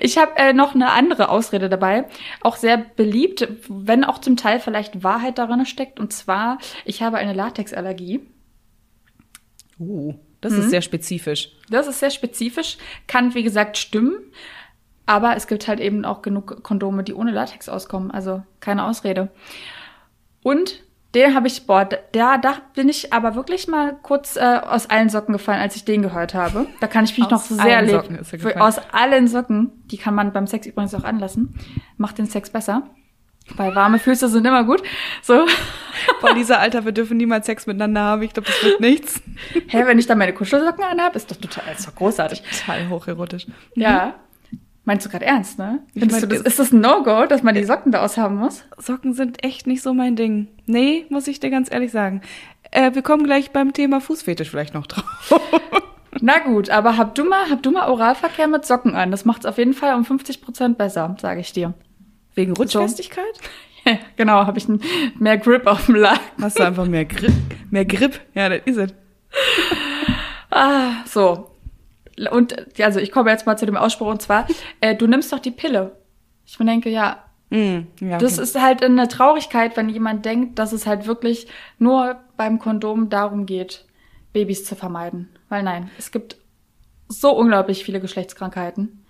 [0.00, 2.06] Ich habe äh, noch eine andere Ausrede dabei,
[2.40, 6.00] auch sehr beliebt, wenn auch zum Teil vielleicht Wahrheit darin steckt.
[6.00, 8.20] Und zwar, ich habe eine Latexallergie.
[9.78, 11.50] Uh, das ist sehr spezifisch.
[11.70, 14.16] Das ist sehr spezifisch, kann wie gesagt stimmen,
[15.04, 19.28] aber es gibt halt eben auch genug Kondome, die ohne Latex auskommen, also keine Ausrede.
[20.42, 20.82] Und
[21.16, 25.08] den habe ich, boah, da, da bin ich aber wirklich mal kurz äh, aus allen
[25.08, 26.66] Socken gefallen, als ich den gehört habe.
[26.80, 28.18] Da kann ich mich noch sehr leben.
[28.44, 28.62] Er.
[28.62, 29.72] Aus allen Socken.
[29.86, 31.58] Die kann man beim Sex übrigens auch anlassen.
[31.96, 32.82] Macht den Sex besser.
[33.56, 34.82] Weil warme Füße sind immer gut.
[35.22, 35.46] So.
[36.20, 38.22] Boah, Lisa, Alter, wir dürfen niemals Sex miteinander haben.
[38.22, 39.22] Ich glaube, das wird nichts.
[39.68, 42.42] Hä, wenn ich da meine Kuschelsocken anhabe, ist doch total, ist doch großartig.
[42.42, 43.46] Total hocherotisch.
[43.74, 44.14] Ja.
[44.86, 45.80] Meinst du gerade ernst, ne?
[45.94, 48.64] Findest mein, du das, ist das ein No-Go, dass man die Socken da aushaben muss?
[48.78, 50.46] Socken sind echt nicht so mein Ding.
[50.66, 52.22] Nee, muss ich dir ganz ehrlich sagen.
[52.70, 55.40] Äh, wir kommen gleich beim Thema Fußfetisch vielleicht noch drauf.
[56.20, 59.10] Na gut, aber hab du mal, hab du mal Oralverkehr mit Socken an.
[59.10, 61.74] Das macht's auf jeden Fall um 50 Prozent besser, sage ich dir.
[62.36, 63.24] Wegen Rutschfestigkeit?
[64.16, 64.68] genau, habe ich
[65.18, 66.20] mehr Grip auf dem Laken.
[66.40, 67.32] Hast du einfach mehr Grip?
[67.70, 68.20] Mehr Grip?
[68.34, 68.94] Ja, das ist es.
[70.48, 71.50] Ah, so.
[72.30, 74.46] Und also ich komme jetzt mal zu dem Ausspruch und zwar,
[74.80, 75.96] äh, du nimmst doch die Pille.
[76.46, 78.42] Ich mir denke, ja, Mm, ja, das okay.
[78.42, 81.46] ist halt eine Traurigkeit, wenn jemand denkt, dass es halt wirklich
[81.78, 83.84] nur beim Kondom darum geht,
[84.32, 85.28] Babys zu vermeiden.
[85.48, 86.36] Weil nein, es gibt
[87.08, 89.04] so unglaublich viele Geschlechtskrankheiten,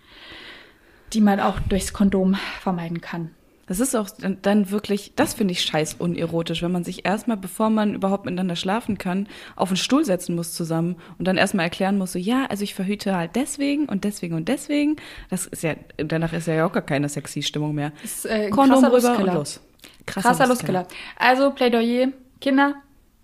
[1.13, 3.35] die man auch durchs Kondom vermeiden kann.
[3.69, 4.09] Das ist auch
[4.43, 8.55] dann- wirklich, das finde ich scheiß unerotisch, wenn man sich erstmal, bevor man überhaupt miteinander
[8.55, 12.47] schlafen kann, auf einen Stuhl setzen muss zusammen und dann erstmal erklären muss, so, ja,
[12.49, 14.97] also ich verhüte halt deswegen und deswegen und deswegen.
[15.31, 17.91] Das ist ja, danach ist ja auch gar keine sexy Stimmung mehr.
[18.03, 19.61] Das ist, äh, Kondom krasser rüber und los.
[20.07, 20.87] Krasser, Lustkiller.
[21.17, 22.09] Also Plädoyer,
[22.41, 22.77] Kinder,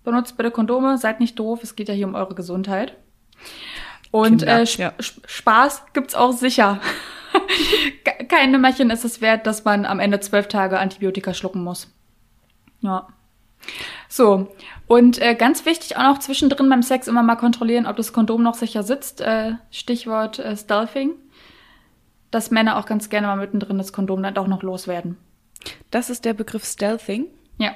[0.03, 2.97] benutzt bitte Kondome, seid nicht doof, es geht ja hier um eure Gesundheit.
[4.11, 4.93] Und Kinder, äh, Sp ja.
[4.99, 6.81] Sp- Spaß gibt's auch sicher.
[8.05, 11.93] Ke- Kein Nimmerchen ist es wert, dass man am Ende zwölf Tage Antibiotika schlucken muss.
[12.81, 13.09] Ja.
[14.09, 14.53] So,
[14.89, 18.43] und äh, ganz wichtig auch noch zwischendrin beim Sex immer mal kontrollieren, ob das Kondom
[18.43, 19.21] noch sicher sitzt.
[19.21, 21.13] Äh, Stichwort äh, Stealthing.
[22.33, 25.17] Dass Männer auch ganz gerne mal mittendrin das Kondom dann auch noch loswerden.
[25.91, 27.27] Das ist der Begriff Stealthing,
[27.59, 27.73] Ja.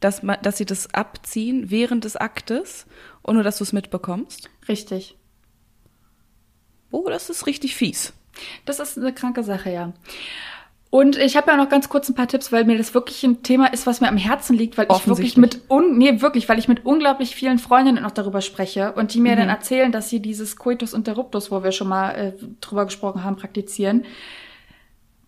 [0.00, 2.86] dass, man, dass sie das abziehen während des Aktes
[3.22, 4.50] und nur, dass du es mitbekommst.
[4.68, 5.16] Richtig.
[6.90, 8.12] Oh, das ist richtig fies.
[8.64, 9.92] Das ist eine kranke Sache, ja.
[10.88, 13.42] Und ich habe ja noch ganz kurz ein paar Tipps, weil mir das wirklich ein
[13.42, 16.58] Thema ist, was mir am Herzen liegt, weil ich wirklich mit un nee, wirklich, weil
[16.58, 19.40] ich mit unglaublich vielen Freundinnen auch darüber spreche und die mir Mhm.
[19.40, 23.36] dann erzählen, dass sie dieses Coitus interruptus, wo wir schon mal äh, drüber gesprochen haben,
[23.36, 24.04] praktizieren.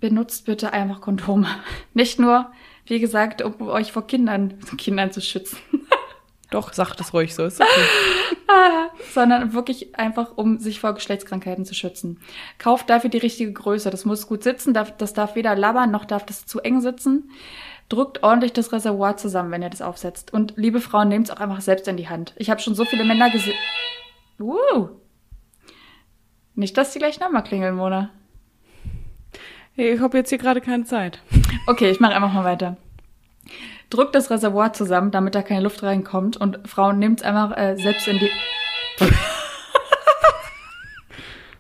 [0.01, 1.49] Benutzt bitte einfach Kondome.
[1.93, 2.47] Nicht nur,
[2.87, 5.59] wie gesagt, um euch vor Kindern, Kindern zu schützen,
[6.51, 7.45] Doch, sag das ruhig so.
[7.45, 7.69] Ist okay.
[9.13, 12.21] sondern wirklich einfach, um sich vor Geschlechtskrankheiten zu schützen.
[12.59, 13.91] Kauft dafür die richtige Größe.
[13.91, 17.31] Das muss gut sitzen, darf, das darf weder labbern, noch darf das zu eng sitzen.
[17.89, 20.33] Drückt ordentlich das Reservoir zusammen, wenn ihr das aufsetzt.
[20.33, 22.35] Und liebe Frauen, nehmt es auch einfach selbst in die Hand.
[22.37, 23.57] Ich habe schon so viele Männer gesehen.
[24.39, 24.89] Uh.
[26.55, 28.11] Nicht, dass die gleich nochmal klingeln, Mona.
[29.77, 31.21] Ich habe jetzt hier gerade keine Zeit.
[31.67, 32.77] Okay, ich mache einfach mal weiter.
[33.91, 36.37] Drückt das Reservoir zusammen, damit da keine Luft reinkommt.
[36.37, 38.31] Und Frauen, nehmt es einfach äh, selbst in die...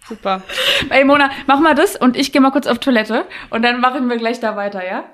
[0.07, 0.43] Super.
[0.91, 4.09] Ey, Mona, mach mal das und ich gehe mal kurz auf Toilette und dann machen
[4.09, 5.05] wir gleich da weiter, ja?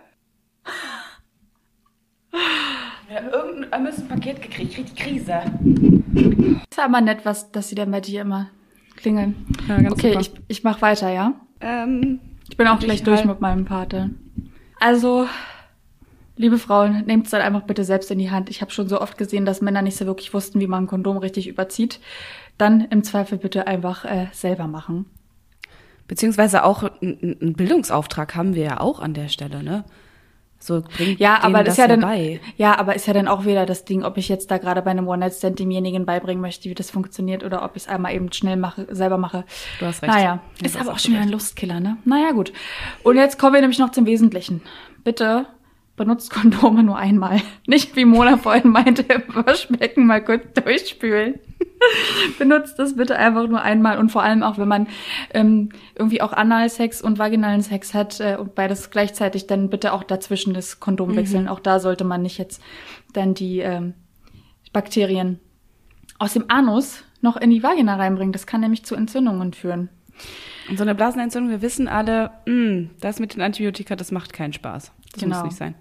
[3.13, 6.63] Ja, irgendein, haben ein Paket gekriegt, ich krieg die Krise.
[6.71, 8.51] Ist aber nett, was, dass sie dann bei dir immer
[8.97, 9.47] klingeln.
[9.69, 10.21] Ja, ganz okay, super.
[10.21, 11.33] ich, ich mach weiter, ja?
[11.61, 14.11] Ähm, Ich bin auch Ich gleich durch halt- mit meinem Pate.
[14.81, 15.27] Also,
[16.37, 18.51] liebe Frauen, nehmt es dann einfach bitte selbst in die Hand.
[18.51, 20.87] Ich habe schon so oft gesehen, dass Männer nicht so wirklich wussten, wie man ein
[20.89, 22.01] Kondom richtig überzieht.
[22.59, 25.07] Dann im Zweifel bitte einfach äh, selber machen.
[26.09, 29.85] beziehungsweise auch einen Bildungsauftrag haben wir ja auch an der Stelle, ne?
[30.61, 33.67] So bringt Ja, aber das ist ja dann, ja, aber ist ja dann auch wieder
[33.67, 36.91] das Ding, ob ich jetzt da gerade bei einem One-Night-Stand demjenigen beibringen möchte, wie das
[36.91, 39.45] funktioniert, oder ob ich es einmal eben schnell mache, selber mache.
[39.79, 40.11] Du hast recht.
[40.13, 41.29] Naja, Ja, ist aber auch schon wieder ein.
[41.29, 41.99] Lustkiller, ne?
[42.07, 42.53] Naja, gut.
[43.03, 44.63] Und jetzt kommen wir nämlich noch zum Wesentlichen.
[45.03, 45.47] Bitte
[45.97, 47.41] benutzt Kondome nur einmal.
[47.67, 51.39] Nicht wie Mona vorhin meinte, Waschbecken mal kurz durchspülen.
[52.39, 54.87] benutzt das bitte einfach nur einmal und vor allem auch, wenn man
[55.33, 60.03] ähm, irgendwie auch Analsex und vaginalen Sex hat äh, und beides gleichzeitig, dann bitte auch
[60.03, 61.17] dazwischen das Kondom Mhm.
[61.17, 61.49] wechseln.
[61.49, 62.63] Auch da sollte man nicht jetzt
[63.13, 63.95] dann die ähm,
[64.73, 65.39] Bakterien
[66.19, 68.33] aus dem Anus noch in die Vagina reinbringen.
[68.33, 69.89] Das kann nämlich zu Entzündungen führen.
[70.69, 74.53] Und so eine Blasenentzündung, wir wissen alle, mh, das mit den Antibiotika, das macht keinen
[74.53, 74.93] Spaß.
[75.13, 75.37] Das Genau.
[75.37, 75.75] muss nicht sein.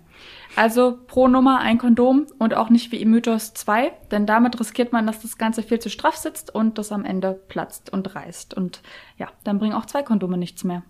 [0.56, 4.94] Also pro Nummer ein Kondom und auch nicht wie im Mythos zwei, denn damit riskiert
[4.94, 8.54] man, dass das Ganze viel zu straff sitzt und das am Ende platzt und reißt.
[8.54, 8.82] Und
[9.18, 10.84] ja, dann bringen auch zwei Kondome nichts mehr.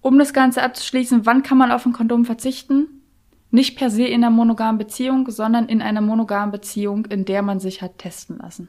[0.00, 3.02] Um das Ganze abzuschließen, wann kann man auf ein Kondom verzichten?
[3.50, 7.60] Nicht per se in einer monogamen Beziehung, sondern in einer monogamen Beziehung, in der man
[7.60, 8.68] sich hat testen lassen.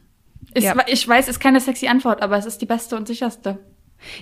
[0.54, 0.76] Ist, Ja.
[0.88, 3.60] Ich weiß, ist keine sexy Antwort, aber es ist die beste und sicherste.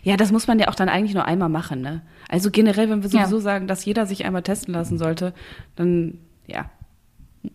[0.04, 2.02] Ja, das muss man ja auch dann eigentlich nur einmal machen, ne?
[2.30, 3.22] Also generell, wenn wir Ja.
[3.26, 5.34] sowieso sagen, dass jeder sich einmal testen lassen sollte,
[5.76, 6.70] dann, ja,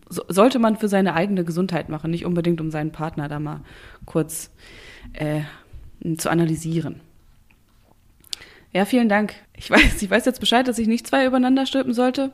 [0.09, 3.61] so, sollte man für seine eigene Gesundheit machen, nicht unbedingt um seinen Partner da mal
[4.05, 4.51] kurz
[5.13, 5.41] äh,
[6.17, 7.01] zu analysieren.
[8.71, 9.33] Ja, vielen Dank.
[9.55, 12.31] Ich weiß, ich weiß jetzt Bescheid, dass ich nicht zwei übereinander stülpen sollte.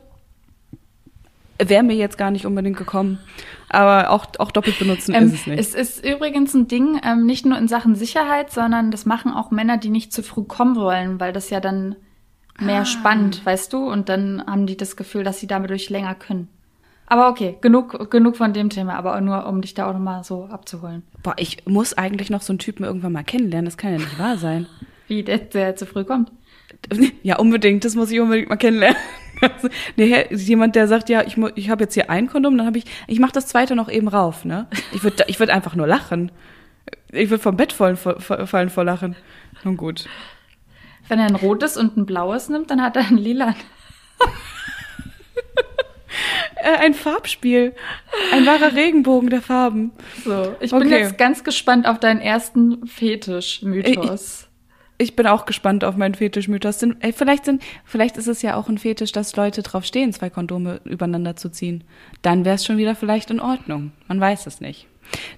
[1.58, 3.18] Wäre mir jetzt gar nicht unbedingt gekommen.
[3.68, 5.58] Aber auch, auch doppelt benutzen Ähm, ist es nicht.
[5.58, 9.50] Es ist übrigens ein Ding, ähm, nicht nur in Sachen Sicherheit, sondern das machen auch
[9.50, 11.96] Männer, die nicht zu früh kommen wollen, weil das ja dann
[12.60, 12.84] mehr Ah.
[12.84, 13.90] spannt, weißt du?
[13.90, 16.48] Und dann haben die das Gefühl, dass sie damit durch länger können.
[17.08, 20.44] Aber okay, genug, genug von dem Thema, aber nur um dich da auch nochmal so
[20.46, 21.02] abzuholen.
[21.22, 23.66] Boah, ich muss eigentlich noch so einen Typen irgendwann mal kennenlernen.
[23.66, 24.66] Das kann ja nicht wahr sein.
[25.06, 26.32] Wie der, der zu früh kommt.
[27.22, 27.84] Ja, unbedingt.
[27.84, 28.98] Das muss ich unbedingt mal kennenlernen.
[29.96, 32.84] Nee, jemand, der sagt, ja, ich, ich habe jetzt hier ein Kondom, dann habe ich,
[33.06, 34.44] ich mache das zweite noch eben rauf.
[34.44, 34.66] Ne?
[34.92, 36.30] Ich würde ich würd einfach nur lachen.
[37.12, 39.16] Ich würde vom Bett fallen fallen vor Lachen.
[39.64, 40.06] Nun gut.
[41.08, 43.54] Wenn er ein rotes und ein blaues nimmt, dann hat er ein lila.
[46.56, 47.74] Äh, ein Farbspiel.
[48.32, 49.92] Ein wahrer Regenbogen der Farben.
[50.24, 51.00] So, ich bin Okay.
[51.00, 54.45] jetzt ganz gespannt auf deinen ersten Fetisch-Mythos.
[54.98, 56.82] Ich bin auch gespannt auf meinen Fetischmythos.
[57.14, 60.80] Vielleicht, sind, vielleicht ist es ja auch ein Fetisch, dass Leute drauf stehen, zwei Kondome
[60.84, 61.84] übereinander zu ziehen.
[62.22, 63.92] Dann wäre es schon wieder vielleicht in Ordnung.
[64.08, 64.86] Man weiß es nicht.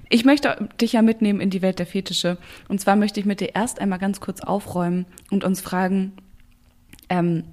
[0.08, 2.38] Ich möchte dich ja mitnehmen in die Welt der Fetische.
[2.68, 6.12] Und zwar möchte ich mit dir erst einmal ganz kurz aufräumen und uns fragen,
[7.08, 7.44] ähm,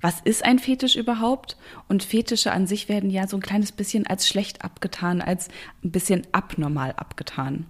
[0.00, 1.56] was ist ein Fetisch überhaupt?
[1.88, 5.48] Und Fetische an sich werden ja so ein kleines bisschen als schlecht abgetan, als
[5.82, 7.66] ein bisschen abnormal abgetan.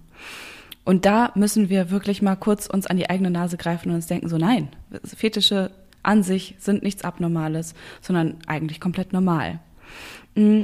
[0.85, 4.07] Und da müssen wir wirklich mal kurz uns an die eigene Nase greifen und uns
[4.07, 4.69] denken, so nein,
[5.03, 5.71] Fetische
[6.03, 9.59] an sich sind nichts Abnormales, sondern eigentlich komplett normal.
[10.35, 10.63] Mm,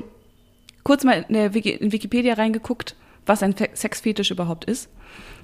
[0.84, 4.90] Kurz mal in, der Wiki in Wikipedia reingeguckt, was ein Fe- Sexfetisch überhaupt ist.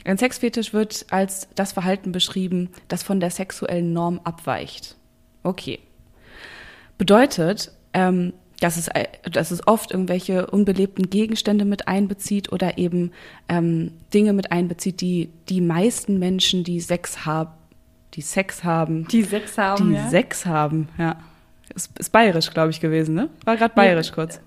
[0.03, 4.95] Ein Sexfetisch wird als das Verhalten beschrieben, das von der sexuellen Norm abweicht.
[5.43, 5.79] Okay.
[6.97, 13.11] Bedeutet, ähm, dass, es, äh, dass es oft irgendwelche unbelebten Gegenstände mit einbezieht oder eben
[13.49, 17.51] ähm, Dinge mit einbezieht, die die meisten Menschen, die Sex haben,
[18.13, 20.07] die Sex haben, Die sechs haben, die ja.
[20.09, 21.17] Sex haben, ja.
[21.75, 23.29] Ist, ist bayerisch, glaube ich, gewesen, ne?
[23.43, 24.39] War gerade bayerisch kurz.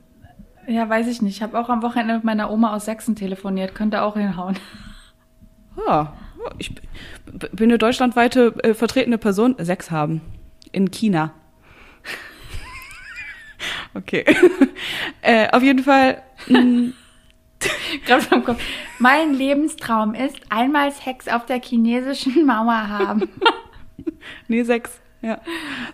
[0.66, 1.36] Ja, weiß ich nicht.
[1.36, 3.74] Ich habe auch am Wochenende mit meiner Oma aus Sachsen telefoniert.
[3.74, 4.56] Könnte auch hinhauen.
[5.86, 6.14] Ja,
[6.58, 9.54] ich b- bin eine deutschlandweite äh, vertretene Person.
[9.58, 10.22] Sex haben.
[10.72, 11.32] In China.
[13.94, 14.24] Okay.
[15.22, 16.22] äh, auf jeden Fall.
[16.48, 16.92] mh,
[18.06, 18.62] Gerade vom Kopf.
[18.98, 23.28] Mein Lebenstraum ist, einmal Sex auf der chinesischen Mauer haben.
[24.48, 24.98] Nee, sechs.
[25.22, 25.40] Ja.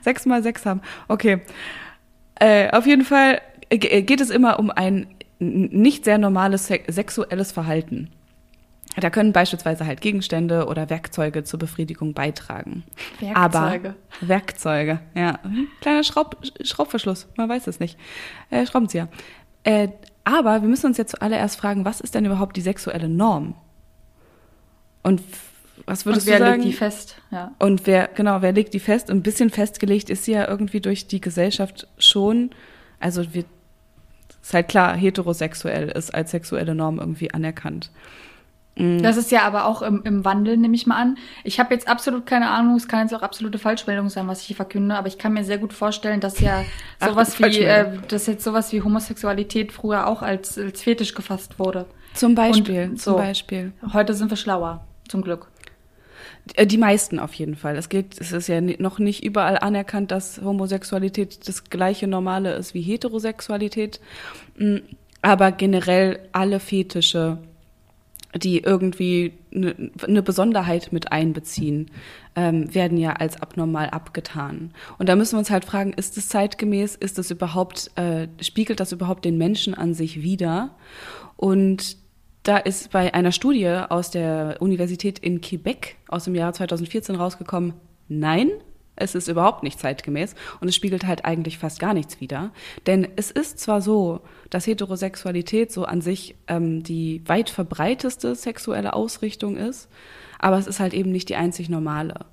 [0.01, 0.81] Sechs mal sechs haben.
[1.09, 1.41] Okay.
[2.37, 6.81] Äh, auf jeden Fall äh, ge- geht es immer um ein nicht sehr normales se
[6.87, 8.11] sexuelles Verhalten.
[8.99, 12.85] Da können beispielsweise halt Gegenstände oder Werkzeuge zur Befriedigung beitragen.
[13.21, 13.37] Werkzeuge.
[13.37, 15.39] Aber Werkzeuge, ja.
[15.43, 17.99] Hm, Kleiner Schraub, Schraubverschluss, man weiß es nicht.
[18.51, 19.09] Äh, Schraubenzieher.
[19.65, 19.89] Äh,
[20.25, 23.55] aber wir müssen uns jetzt zuallererst fragen, was ist denn überhaupt die sexuelle Norm?
[25.03, 25.23] Und
[25.85, 26.63] was Und würdest wer du sagen?
[26.63, 27.17] legt die fest?
[27.31, 27.53] Ja.
[27.59, 29.11] Und wer, genau, wer legt die fest?
[29.11, 32.51] Ein bisschen festgelegt ist sie ja irgendwie durch die Gesellschaft schon.
[32.99, 33.45] Also wir,
[34.43, 37.91] ist halt klar, heterosexuell ist als sexuelle Norm irgendwie anerkannt.
[38.77, 39.03] Mhm.
[39.03, 41.19] Das ist ja aber auch im, im Wandel, nehme ich mal an.
[41.45, 44.47] Ich habe jetzt absolut keine Ahnung, es kann jetzt auch absolute Falschmeldung sein, was ich
[44.47, 46.65] hier verkünde, aber ich kann mir sehr gut vorstellen, dass ja
[47.01, 51.59] Ach, sowas wie, äh, dass jetzt sowas wie Homosexualität früher auch als, als Fetisch gefasst
[51.59, 51.87] wurde.
[52.15, 53.19] Zum Beispiel, Und zum so.
[53.19, 53.73] Beispiel.
[53.93, 55.49] Heute sind wir schlauer, zum Glück.
[56.55, 57.77] Äh, Die meisten auf jeden Fall.
[57.77, 62.75] Es gilt, es ist ja noch nicht überall anerkannt, dass Homosexualität das gleiche Normale ist
[62.75, 64.01] wie Heterosexualität.
[64.57, 64.77] Mm,
[65.23, 67.39] Aber generell alle Fetische,
[68.35, 69.75] die irgendwie eine
[70.07, 71.91] ne Besonderheit mit einbeziehen,
[72.35, 74.73] ähm, werden ja als abnormal abgetan.
[74.99, 76.97] Und da müssen wir uns halt fragen, ist es zeitgemäß?
[76.97, 80.75] Ist es überhaupt, äh, spiegelt das überhaupt den Menschen an sich wider?
[81.37, 81.97] Und
[82.43, 87.75] da ist bei einer Studie aus der Universität in Quebec aus dem Jahr 2014 rausgekommen,
[88.09, 88.51] nein,
[88.97, 92.51] es ist überhaupt nicht zeitgemäß und es spiegelt halt eigentlich fast gar nichts wider.
[92.87, 98.95] Denn es ist zwar so, dass Heterosexualität so an sich ähm, die weit verbreiteste sexuelle
[98.95, 99.89] Ausrichtung ist,
[100.39, 102.27] aber es ist halt eben nicht die einzig normale.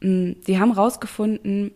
[0.00, 1.72] Mm, die haben rausgefunden,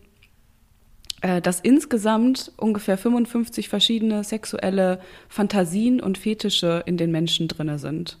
[1.21, 8.19] äh, dass insgesamt ungefähr 55 verschiedene sexuelle Fantasien und Fetische in den Menschen drinne sind.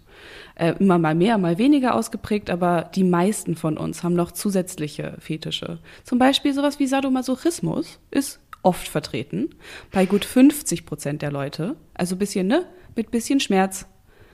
[0.55, 5.15] Äh, immer mal mehr, mal weniger ausgeprägt, aber die meisten von uns haben noch zusätzliche
[5.19, 5.79] Fetische.
[6.03, 9.49] Zum Beispiel sowas wie Sadomasochismus ist oft vertreten,
[9.91, 11.75] bei gut 50 Prozent der Leute.
[11.93, 12.65] Also bisschen, ne?
[12.95, 13.85] Mit bisschen Schmerz,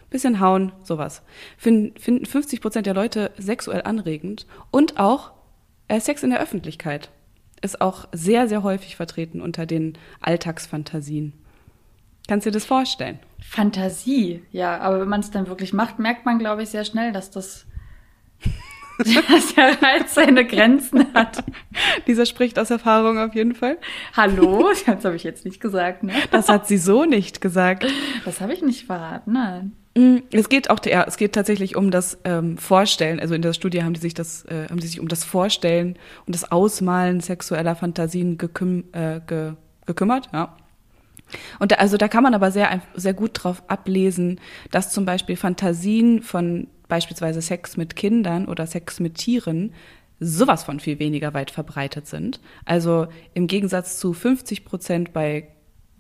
[0.10, 1.22] bisschen Hauen, sowas.
[1.58, 5.34] Finden, finden 50 Prozent der Leute sexuell anregend und auch
[5.90, 7.10] äh, Sex in der Öffentlichkeit
[7.62, 11.34] ist auch sehr, sehr häufig vertreten unter den Alltagsfantasien.
[12.28, 13.20] Kannst du dir das vorstellen?
[13.42, 17.12] Fantasie, ja, aber wenn man es dann wirklich macht, merkt man, glaube ich, sehr schnell,
[17.12, 17.66] dass das
[18.98, 21.44] dass der Reiz seine Grenzen hat.
[22.06, 23.78] Dieser spricht aus Erfahrung auf jeden Fall.
[24.16, 24.70] Hallo?
[24.86, 26.14] Das habe ich jetzt nicht gesagt, ne?
[26.32, 27.86] Das hat sie so nicht gesagt.
[28.24, 29.74] Das habe ich nicht verraten, nein.
[29.96, 33.20] Mm, es geht auch, ja, es geht tatsächlich um das ähm, Vorstellen.
[33.20, 35.98] Also in der Studie haben die sich das, äh, haben die sich um das Vorstellen
[36.26, 39.54] und das Ausmalen sexueller Fantasien geküm äh, ge
[39.86, 40.56] gekümmert, ja.
[41.60, 44.40] Und da, also da kann man aber sehr, sehr gut drauf ablesen,
[44.72, 49.74] dass zum Beispiel Fantasien von beispielsweise Sex mit Kindern oder Sex mit Tieren
[50.20, 52.40] sowas von viel weniger weit verbreitet sind.
[52.66, 55.48] Also im Gegensatz zu 50 Prozent bei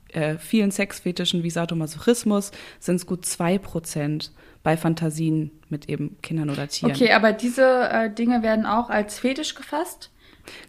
[0.10, 6.50] äh, vielen Sexfetischen wie Sadomasochismus sind es gut zwei Prozent bei Fantasien mit eben Kindern
[6.50, 6.91] oder Tieren.
[6.91, 10.12] Okay, aber diese äh, Dinge werden auch als Fetisch gefasst?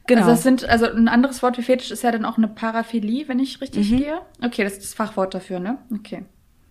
[0.06, 0.22] Genau.
[0.22, 3.28] Also, das sind, also ein anderes Wort für Fetisch ist ja dann auch eine Paraphilie,
[3.28, 3.96] wenn ich richtig mhm.
[3.98, 4.20] gehe.
[4.42, 5.78] Okay, das ist das Fachwort dafür, ne?
[5.92, 6.24] Okay.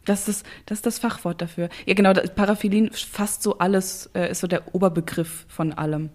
[0.06, 1.70] Das ist, das ist das Fachwort dafür.
[1.86, 6.10] Ja, genau, Paraphilien fast so alles, äh, ist so der Oberbegriff von allem.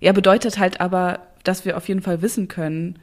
[0.00, 2.98] Ja, bedeutet halt aber, dass wir auf jeden Fall wissen können,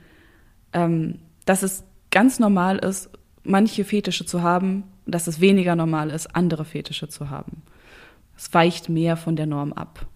[0.74, 3.10] ähm, dass es ganz normal ist,
[3.44, 7.62] manche Fetische zu haben, und dass es weniger normal ist, andere Fetische zu haben.
[8.36, 10.08] Es weicht mehr von der Norm ab.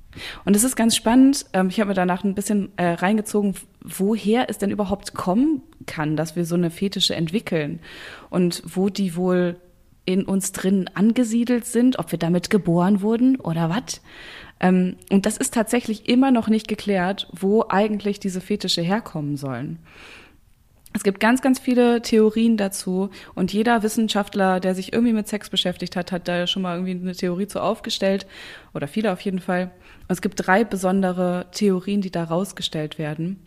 [0.46, 4.50] Und es ist ganz spannend, ähm, ich habe mir danach ein bisschen äh, reingezogen, woher
[4.50, 7.80] es denn überhaupt kommen kann, dass wir so eine Fetische entwickeln
[8.30, 9.58] und wo die wohl
[10.06, 14.02] in uns drin angesiedelt sind, ob wir damit geboren wurden oder was.
[14.60, 19.80] Ähm, und das ist tatsächlich immer noch nicht geklärt, wo eigentlich diese Fetische herkommen sollen.
[20.94, 25.50] Es gibt ganz, ganz viele Theorien dazu und jeder Wissenschaftler, der sich irgendwie mit Sex
[25.50, 28.26] beschäftigt hat, hat da schon mal irgendwie eine Theorie zu aufgestellt
[28.74, 29.66] oder viele auf jeden Fall.
[29.66, 33.46] Und es gibt drei besondere Theorien, die da rausgestellt werden.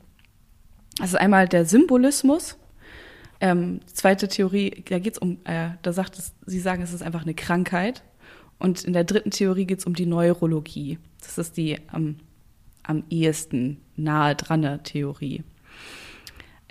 [0.98, 2.58] Das ist einmal der Symbolismus.
[3.40, 7.02] Ähm, zweite Theorie, da geht es um, äh, da sagt es, sie sagen, es ist
[7.02, 8.04] einfach eine Krankheit.
[8.60, 11.00] Und in der dritten Theorie geht es um die Neurologie.
[11.20, 12.18] Das ist die am,
[12.84, 15.42] am ehesten nahe dran Theorie.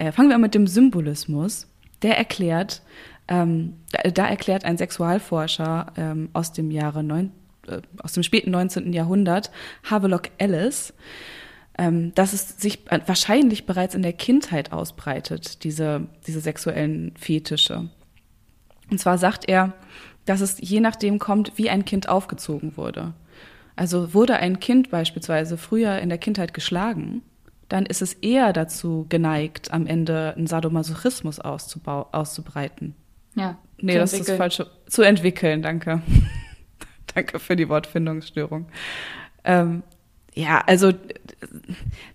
[0.01, 1.67] Äh, fangen wir an mit dem Symbolismus.
[2.01, 2.81] Der erklärt,
[3.27, 7.31] ähm, da, da, erklärt ein Sexualforscher ähm, aus dem Jahre neun,
[7.67, 8.93] äh, aus dem späten 19.
[8.93, 9.51] Jahrhundert,
[9.83, 10.95] Havelock Ellis,
[11.77, 17.87] ähm, dass es sich wahrscheinlich bereits in der Kindheit ausbreitet, diese, diese sexuellen Fetische.
[18.89, 19.73] Und zwar sagt er,
[20.25, 23.13] dass es je nachdem kommt, wie ein Kind aufgezogen wurde.
[23.75, 27.21] Also wurde ein Kind beispielsweise früher in der Kindheit geschlagen,
[27.71, 32.95] dann ist es eher dazu geneigt, am Ende einen Sadomasochismus auszubreiten.
[33.35, 33.57] Ja.
[33.77, 34.61] Nee, das ist falsch.
[34.87, 36.01] Zu entwickeln, danke.
[37.15, 38.67] danke für die Wortfindungsstörung.
[39.45, 39.83] Ähm,
[40.33, 40.91] ja, also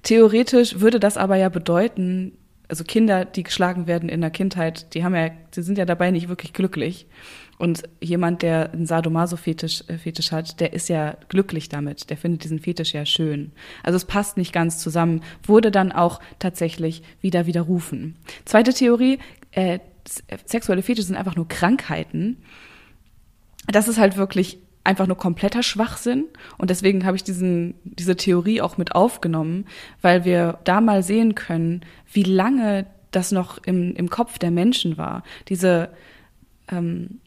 [0.03, 2.37] theoretisch würde das aber ja bedeuten,
[2.69, 6.11] also Kinder, die geschlagen werden in der Kindheit, die haben ja, die sind ja dabei
[6.11, 7.07] nicht wirklich glücklich.
[7.59, 12.11] Und jemand, der einen Sadomaso-Fetisch äh, Fetisch hat, der ist ja glücklich damit.
[12.11, 13.53] Der findet diesen Fetisch ja schön.
[13.83, 15.23] Also es passt nicht ganz zusammen.
[15.43, 18.17] Wurde dann auch tatsächlich wieder widerrufen.
[18.45, 19.19] Zweite Theorie,
[19.53, 19.79] äh,
[20.45, 22.39] sexuelle Fetische sind einfach nur Krankheiten.
[23.67, 26.27] Das ist halt wirklich einfach nur kompletter Schwachsinn.
[26.59, 29.67] Und deswegen habe ich diesen, diese Theorie auch mit aufgenommen,
[30.01, 31.81] weil wir da mal sehen können,
[32.13, 35.23] wie lange das noch im, im Kopf der Menschen war.
[35.49, 35.91] Diese
[36.71, 37.21] ähm,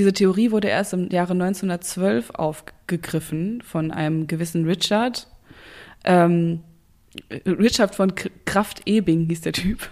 [0.00, 5.28] diese Theorie wurde erst im Jahre 1912 aufgegriffen von einem gewissen Richard.
[6.04, 6.60] Ähm,
[7.44, 8.14] Richard von
[8.46, 9.90] Kraft-Ebing hieß der Typ.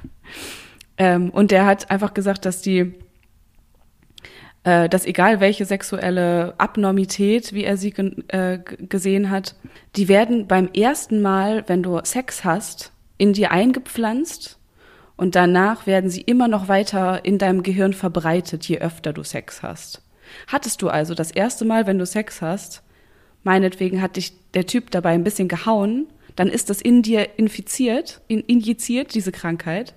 [0.97, 2.95] Ähm, und der hat einfach gesagt, dass die,
[4.65, 7.93] äh, dass egal welche sexuelle Abnormität, wie er sie
[8.29, 9.57] äh, gesehen hat,
[9.95, 14.58] die werden beim ersten Mal, wenn du Sex hast, in dir eingepflanzt
[15.19, 19.63] und danach werden sie immer noch weiter in deinem Gehirn verbreitet, je öfter du Sex
[19.63, 20.01] hast.
[20.47, 22.83] Hattest du also das erste Mal, wenn du Sex hast,
[23.43, 26.07] meinetwegen hat dich der Typ dabei ein bisschen gehauen,
[26.37, 29.97] dann ist das in dir infiziert, in, injiziert, diese Krankheit.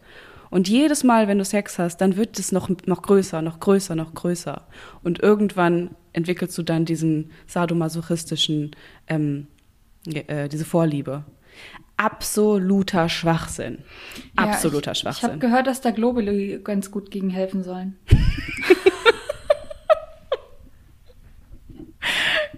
[0.50, 3.96] Und jedes Mal, wenn du Sex hast, dann wird es noch, noch größer, noch größer,
[3.96, 4.68] noch größer.
[5.04, 8.72] Und irgendwann entwickelst du dann diesen sadomasochistischen,
[9.08, 9.48] ähm,
[10.08, 11.26] äh, diese Vorliebe.
[12.02, 13.80] Absoluter Schwachsinn.
[14.36, 15.30] Absoluter ja, ich, Schwachsinn.
[15.30, 17.98] Ich habe gehört, dass da Globuli ganz gut gegen helfen sollen.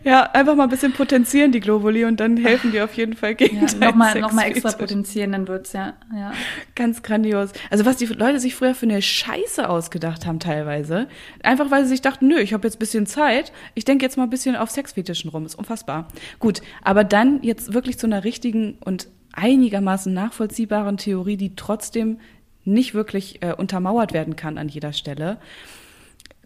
[0.04, 3.36] Ja, einfach mal ein bisschen potenzieren, die Globuli, und dann helfen die auf jeden Fall
[3.36, 6.34] gegen ja, Nochmal noch mal extra potenzieren, dann wird's ja, ja.
[6.76, 7.52] Ganz grandios.
[7.70, 11.08] Also was die Leute sich früher für eine Scheiße ausgedacht haben teilweise.
[11.42, 14.18] Einfach weil sie sich dachten, nö, ich habe jetzt ein bisschen Zeit, ich denke jetzt
[14.18, 15.46] mal ein bisschen auf Sexfetischen rum.
[15.46, 16.10] Ist unfassbar.
[16.40, 22.20] Gut, aber dann jetzt wirklich zu einer richtigen und einigermaßen nachvollziehbaren Theorie, die trotzdem
[22.64, 25.38] nicht wirklich äh, untermauert werden kann an jeder Stelle,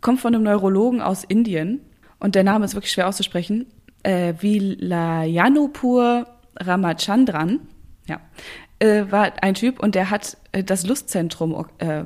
[0.01, 1.81] kommt von einem Neurologen aus Indien
[2.19, 3.67] und der Name ist wirklich schwer auszusprechen,
[4.03, 7.59] äh, Vilayanupur Ramachandran,
[8.07, 8.19] ja,
[8.79, 12.03] äh, war ein Typ und der hat äh, das Lustzentrum äh,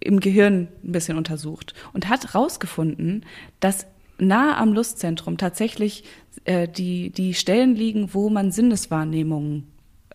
[0.00, 3.24] im Gehirn ein bisschen untersucht und hat rausgefunden,
[3.60, 3.86] dass
[4.18, 6.04] nahe am Lustzentrum tatsächlich
[6.44, 9.66] äh, die, die Stellen liegen, wo man Sinneswahrnehmungen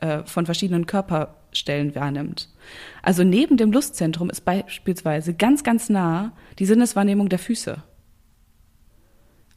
[0.05, 2.49] äh, von verschiedenen Körperstellen wahrnimmt.
[3.01, 7.81] Also neben dem Lustzentrum ist beispielsweise ganz, ganz nah die Sinneswahrnehmung der Füße.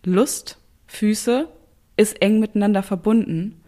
[0.04, 1.48] Lust, Füße
[1.96, 3.60] ist eng miteinander verbunden.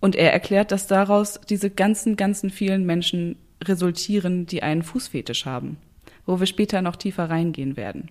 [0.00, 5.76] Und er erklärt, dass daraus diese ganzen, ganzen vielen Menschen resultieren, die einen Fußfetisch haben,
[6.24, 8.10] wo wir später noch tiefer reingehen werden.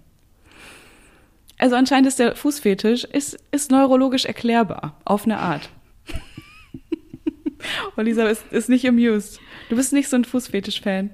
[1.57, 5.69] Also anscheinend ist der Fußfetisch ist, ist neurologisch erklärbar, auf eine Art.
[7.95, 9.39] Und Lisa ist, ist nicht amused.
[9.69, 11.11] Du bist nicht so ein Fußfetisch-Fan.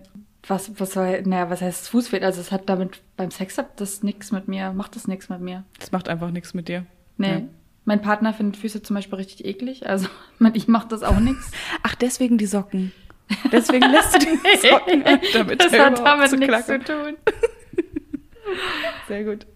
[0.48, 2.26] Was, was soll, naja, was heißt Fußfetisch?
[2.26, 5.42] Also es hat damit beim Sex hat das nichts mit mir, macht das nichts mit
[5.42, 5.64] mir.
[5.80, 6.86] Das macht einfach nichts mit dir.
[7.18, 7.28] Nee.
[7.28, 7.42] Ja.
[7.86, 10.08] Mein Partner findet Füße zum Beispiel richtig eklig, also
[10.54, 11.52] ich macht das auch nichts.
[11.84, 12.92] Ach, deswegen die Socken.
[13.52, 17.18] Deswegen lässt du die Socken an, damit Das hat damit zu nichts zu tun.
[19.08, 19.48] Sehr gut.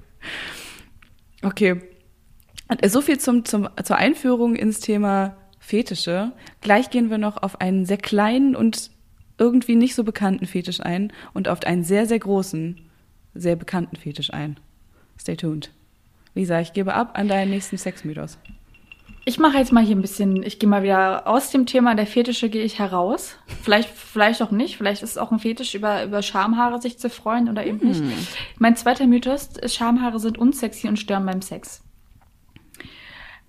[1.44, 1.82] Okay.
[2.86, 5.38] So viel zum, zum, zur Einführung ins Thema
[5.70, 6.32] Fetische.
[6.62, 8.90] Gleich gehen wir noch auf einen sehr kleinen und
[9.38, 12.82] irgendwie nicht so bekannten Fetisch ein und auf einen sehr, sehr großen,
[13.36, 14.60] sehr bekannten Fetisch ein.
[15.20, 15.70] Stay tuned.
[16.34, 18.40] Lisa, ich gebe ab an deinen nächsten Sexmythos.
[19.26, 22.08] Ich mache jetzt mal hier ein bisschen, ich gehe mal wieder aus dem Thema der
[22.08, 23.36] Fetische gehe ich heraus.
[23.62, 24.76] Vielleicht, vielleicht auch nicht.
[24.76, 27.88] Vielleicht ist es auch ein Fetisch, über, über Schamhaare sich zu freuen oder eben hm.
[27.90, 28.28] nicht.
[28.58, 31.84] Mein zweiter Mythos ist, Schamhaare sind unsexy und stören beim Sex.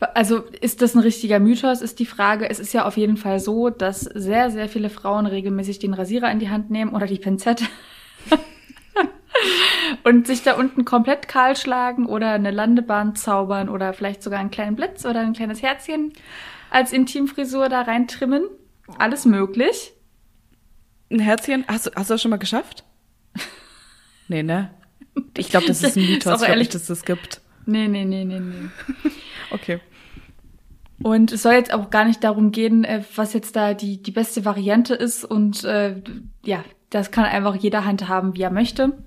[0.00, 2.48] Also ist das ein richtiger Mythos, ist die Frage.
[2.48, 6.30] Es ist ja auf jeden Fall so, dass sehr, sehr viele Frauen regelmäßig den Rasierer
[6.30, 7.64] in die Hand nehmen oder die Pinzette
[10.04, 14.50] und sich da unten komplett kahl schlagen oder eine Landebahn zaubern oder vielleicht sogar einen
[14.50, 16.14] kleinen Blitz oder ein kleines Herzchen
[16.70, 18.44] als Intimfrisur da reintrimmen.
[18.98, 19.92] Alles möglich.
[21.10, 21.64] Ein Herzchen?
[21.68, 22.84] Hast du, hast du das schon mal geschafft?
[24.28, 24.70] nee, ne?
[25.36, 27.42] Ich glaube, das ist ein Mythos, ist ehrlich, dass es das gibt.
[27.66, 28.70] Nee, nee, nee, nee, nee.
[29.50, 29.80] okay.
[31.02, 34.10] Und es soll jetzt auch gar nicht darum gehen, äh, was jetzt da die, die
[34.10, 35.24] beste Variante ist.
[35.24, 36.02] Und äh,
[36.44, 38.98] ja, das kann einfach jeder handhaben, wie er möchte.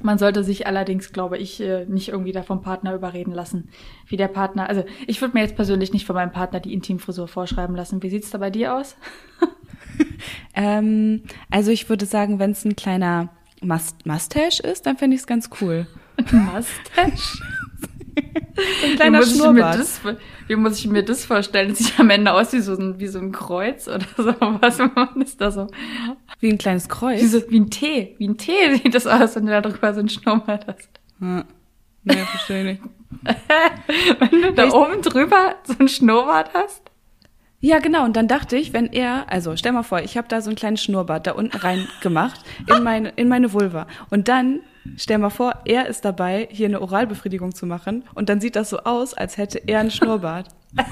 [0.00, 3.68] Man sollte sich allerdings, glaube ich, äh, nicht irgendwie da vom Partner überreden lassen,
[4.08, 4.68] wie der Partner.
[4.68, 8.02] Also ich würde mir jetzt persönlich nicht von meinem Partner die Intimfrisur vorschreiben lassen.
[8.02, 8.96] Wie sieht's da bei dir aus?
[10.54, 13.28] ähm, also ich würde sagen, wenn es ein kleiner
[13.60, 15.86] Must Mustache ist, dann fände ich es ganz cool.
[16.32, 17.12] Mustache?
[18.84, 19.78] ein kleiner Schnurrbart.
[19.78, 20.00] Das,
[20.46, 21.74] wie muss ich mir das vorstellen?
[21.74, 24.34] Sieht am Ende aus wie so ein, wie so ein Kreuz oder so?
[24.60, 24.78] Was
[25.16, 25.66] ist da so?
[26.40, 27.20] Wie ein kleines Kreuz?
[27.20, 28.14] Wie, so, wie ein T.
[28.18, 30.88] Wie ein T sieht das aus, wenn du da drüber so ein Schnurrbart hast.
[31.20, 31.44] Ja.
[32.04, 32.82] Nee, verstehe nicht.
[34.18, 36.82] wenn du da ich oben drüber so ein Schnurrbart hast?
[37.60, 38.04] Ja, genau.
[38.04, 40.56] Und dann dachte ich, wenn er, also stell mal vor, ich habe da so ein
[40.56, 43.86] kleines Schnurrbart da unten rein gemacht in meine, in meine Vulva.
[44.10, 44.60] Und dann
[44.96, 48.70] Stell mal vor, er ist dabei, hier eine Oralbefriedigung zu machen und dann sieht das
[48.70, 50.48] so aus, als hätte er einen Schnurrbart.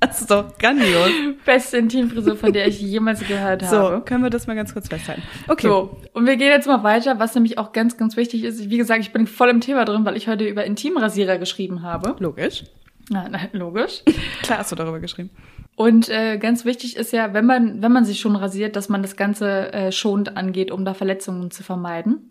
[0.00, 1.10] das ist doch grandios.
[1.44, 3.96] Beste Intimfrisur, von der ich jemals gehört habe.
[3.96, 5.22] So, können wir das mal ganz kurz festhalten.
[5.48, 5.66] Okay.
[5.66, 8.70] So, und wir gehen jetzt mal weiter, was nämlich auch ganz, ganz wichtig ist.
[8.70, 12.14] Wie gesagt, ich bin voll im Thema drin, weil ich heute über Intimrasierer geschrieben habe.
[12.20, 12.64] Logisch.
[13.10, 14.02] Na, na, logisch.
[14.42, 15.30] Klar hast du darüber geschrieben.
[15.76, 19.02] Und äh, ganz wichtig ist ja, wenn man, wenn man sich schon rasiert, dass man
[19.02, 22.30] das Ganze äh, schonend angeht, um da Verletzungen zu vermeiden.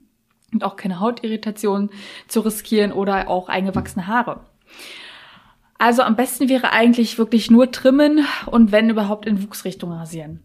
[0.54, 1.90] Und auch keine Hautirritation
[2.28, 4.42] zu riskieren oder auch eingewachsene Haare.
[5.80, 10.42] Also am besten wäre eigentlich wirklich nur trimmen und wenn überhaupt in Wuchsrichtung rasieren.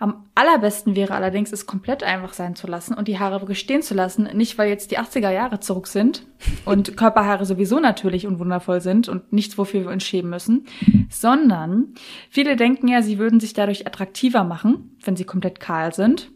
[0.00, 3.82] Am allerbesten wäre allerdings, es komplett einfach sein zu lassen und die Haare wirklich stehen
[3.82, 4.28] zu lassen.
[4.32, 6.24] Nicht, weil jetzt die 80er Jahre zurück sind
[6.64, 10.66] und Körperhaare sowieso natürlich und wundervoll sind und nichts, wofür wir uns schämen müssen,
[11.10, 11.94] sondern
[12.30, 16.30] viele denken ja, sie würden sich dadurch attraktiver machen, wenn sie komplett kahl sind.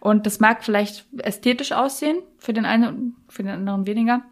[0.00, 4.22] Und das mag vielleicht ästhetisch aussehen, für den einen und für den anderen weniger.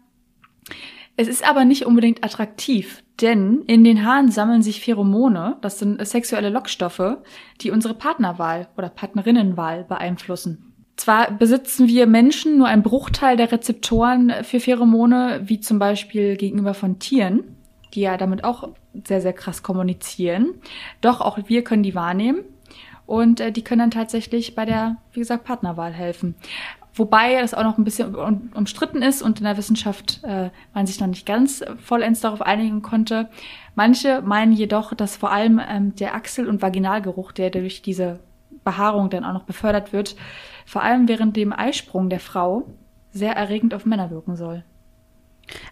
[1.17, 6.05] Es ist aber nicht unbedingt attraktiv, denn in den Haaren sammeln sich Pheromone, das sind
[6.05, 7.17] sexuelle Lockstoffe,
[7.61, 10.73] die unsere Partnerwahl oder Partnerinnenwahl beeinflussen.
[10.97, 16.73] Zwar besitzen wir Menschen nur einen Bruchteil der Rezeptoren für Pheromone, wie zum Beispiel gegenüber
[16.73, 17.55] von Tieren,
[17.93, 18.69] die ja damit auch
[19.05, 20.55] sehr, sehr krass kommunizieren.
[21.01, 22.41] Doch auch wir können die wahrnehmen
[23.05, 26.35] und äh, die können dann tatsächlich bei der, wie gesagt, Partnerwahl helfen.
[26.93, 28.15] Wobei das auch noch ein bisschen
[28.53, 32.81] umstritten ist und in der Wissenschaft äh, man sich noch nicht ganz vollends darauf einigen
[32.81, 33.29] konnte.
[33.75, 38.19] Manche meinen jedoch, dass vor allem ähm, der Achsel- und Vaginalgeruch, der durch diese
[38.65, 40.15] Behaarung dann auch noch befördert wird,
[40.65, 42.63] vor allem während dem Eisprung der Frau
[43.11, 44.63] sehr erregend auf Männer wirken soll.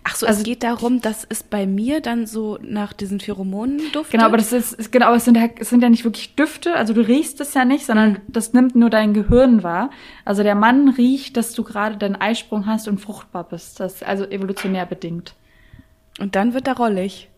[0.04, 3.80] Ach so, also, es geht darum, dass es bei mir dann so nach diesen Pheromonen
[3.92, 4.12] duftet?
[4.12, 6.94] Genau, aber das ist, genau, es sind, ja, es sind ja nicht wirklich Düfte, also
[6.94, 8.18] du riechst es ja nicht, sondern mhm.
[8.28, 9.90] das nimmt nur dein Gehirn wahr.
[10.26, 13.80] Also der Mann riecht, dass du gerade deinen Eisprung hast und fruchtbar bist.
[13.80, 15.34] Das ist also evolutionär bedingt.
[16.20, 17.30] Und dann wird er rollig.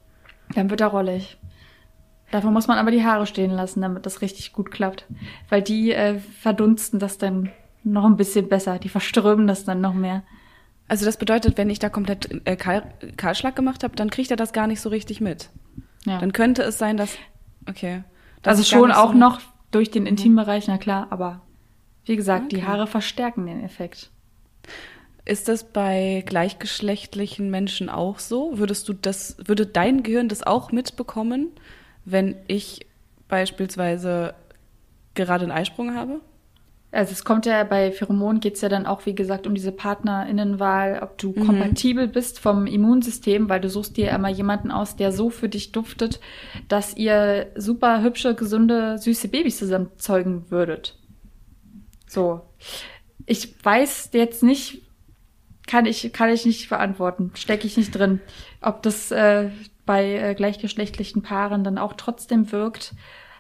[0.56, 1.38] Dann wird er rollig.
[2.32, 5.06] Dafür muss man aber die Haare stehen lassen, damit das richtig gut klappt.
[5.50, 7.50] Weil die äh, verdunsten das dann
[7.84, 8.80] noch ein bisschen besser.
[8.80, 10.24] Die verströmen das dann noch mehr.
[10.92, 12.84] Also das bedeutet, wenn ich da komplett äh, Kahl,
[13.16, 15.50] Kahlschlag gemacht habe, dann kriegt er das gar nicht so richtig mit.
[16.06, 16.20] Ja.
[16.20, 17.16] Dann könnte es sein, dass
[17.66, 18.04] okay.
[18.42, 19.40] Dass also schon auch so noch
[19.72, 21.44] durch den Intimbereich, na klar, aber
[22.04, 22.58] wie gesagt, okay.
[22.58, 24.12] die Haare verstärken den Effekt.
[25.24, 28.60] Ist das bei gleichgeschlechtlichen Menschen auch so?
[28.60, 31.52] Würdest du das, würde dein Gehirn das auch mitbekommen,
[32.04, 32.86] wenn ich
[33.30, 34.34] beispielsweise
[35.14, 36.20] gerade einen Eisprung habe?
[36.92, 39.72] Also es kommt ja bei Pheromonen geht es ja dann auch, wie gesagt, um diese
[39.72, 41.46] PartnerInnenwahl, ob du mhm.
[41.46, 45.72] kompatibel bist vom Immunsystem, weil du suchst dir immer jemanden aus, der so für dich
[45.72, 46.20] duftet,
[46.68, 50.98] dass ihr super hübsche, gesunde, süße Babys zusammen zeugen würdet.
[52.08, 52.42] So.
[53.26, 54.82] Ich weiß jetzt nicht,
[55.68, 58.20] kann ich, kann ich nicht beantworten, stecke ich nicht drin,
[58.62, 59.50] ob das äh,
[59.86, 62.94] bei äh, gleichgeschlechtlichen Paaren dann auch trotzdem wirkt.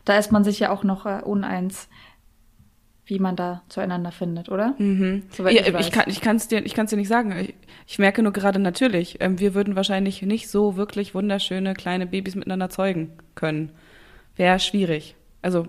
[0.05, 1.89] Da ist man sich ja auch noch äh, uneins
[3.11, 4.73] wie man da zueinander findet, oder?
[4.77, 5.23] Mhm.
[5.37, 7.35] Ja, ich, ich kann ich kann's dir ich kann's dir nicht sagen.
[7.41, 7.53] Ich,
[7.85, 12.35] ich merke nur gerade natürlich, ähm, wir würden wahrscheinlich nicht so wirklich wunderschöne kleine Babys
[12.35, 13.73] miteinander zeugen können.
[14.37, 15.15] Wäre schwierig.
[15.41, 15.67] Also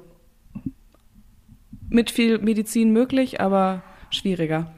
[1.88, 4.72] mit viel Medizin möglich, aber schwieriger.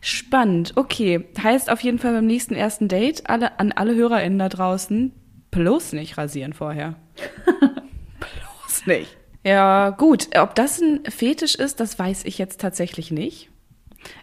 [0.00, 0.72] Spannend.
[0.76, 5.12] Okay, heißt auf jeden Fall beim nächsten ersten Date alle an alle HörerInnen da draußen
[5.50, 6.94] bloß nicht rasieren vorher.
[8.64, 9.17] bloß nicht.
[9.48, 10.28] Ja, gut.
[10.36, 13.48] Ob das ein Fetisch ist, das weiß ich jetzt tatsächlich nicht.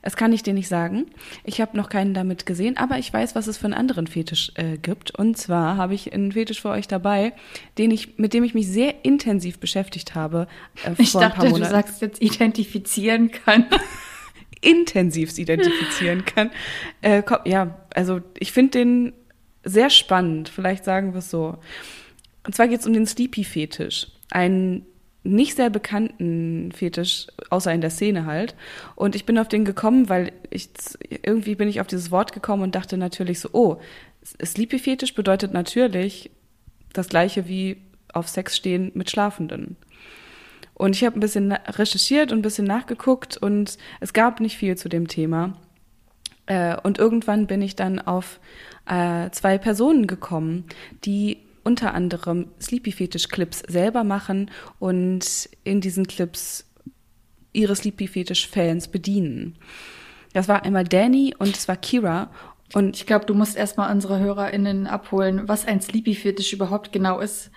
[0.03, 1.07] Das kann ich dir nicht sagen.
[1.43, 4.51] Ich habe noch keinen damit gesehen, aber ich weiß, was es für einen anderen Fetisch
[4.53, 5.11] äh, gibt.
[5.11, 7.34] Und zwar habe ich einen Fetisch für euch dabei,
[7.80, 10.47] den ich, mit dem ich mich sehr intensiv beschäftigt habe.
[10.86, 13.65] Äh, ich dachte, du sagst jetzt identifizieren kann.
[14.61, 16.51] Intensivst identifizieren kann.
[17.01, 19.13] Äh, komm, ja, also ich finde den
[19.63, 20.49] sehr spannend.
[20.49, 21.57] Vielleicht sagen wir es so.
[22.45, 24.07] Und zwar geht es um den Sleepy-Fetisch.
[24.30, 24.86] Ein
[25.26, 28.55] nicht sehr bekannten Fetisch, außer in der Szene halt.
[28.95, 30.69] Und ich bin auf den gekommen, weil ich
[31.23, 33.78] irgendwie bin ich auf dieses Wort gekommen und dachte natürlich so, oh,
[34.43, 36.32] Sleepy Fetisch bedeutet natürlich
[36.93, 37.78] das gleiche wie
[38.13, 39.76] auf Sex stehen mit Schlafenden.
[40.73, 44.78] Und ich habe ein bisschen recherchiert und ein bisschen nachgeguckt und es gab nicht viel
[44.78, 45.53] zu dem Thema.
[46.47, 48.39] Äh, und irgendwann bin ich dann auf
[48.86, 50.65] äh, zwei Personen gekommen,
[51.05, 56.66] die unter anderem Sleepy Fetish Clips selber machen und in diesen Clips
[57.51, 59.57] ihre Sleepy Fetish Fans bedienen.
[60.34, 62.30] Das war einmal Danny und es war Kira.
[62.74, 67.20] Und ich glaube, du musst erstmal unsere HörerInnen abholen, was ein Sleepy Fetish überhaupt genau
[67.20, 67.51] ist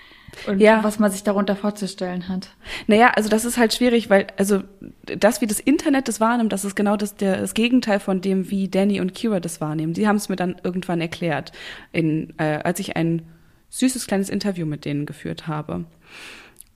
[0.46, 0.84] und ja.
[0.84, 2.50] was man sich darunter vorzustellen hat.
[2.86, 4.62] Naja, also das ist halt schwierig, weil, also
[5.04, 8.50] das, wie das Internet das wahrnimmt, das ist genau das, der, das Gegenteil von dem,
[8.50, 9.94] wie Danny und Kira das wahrnehmen.
[9.94, 11.52] Die haben es mir dann irgendwann erklärt,
[11.92, 13.22] in, äh, als ich einen
[13.70, 15.84] süßes kleines Interview mit denen geführt habe.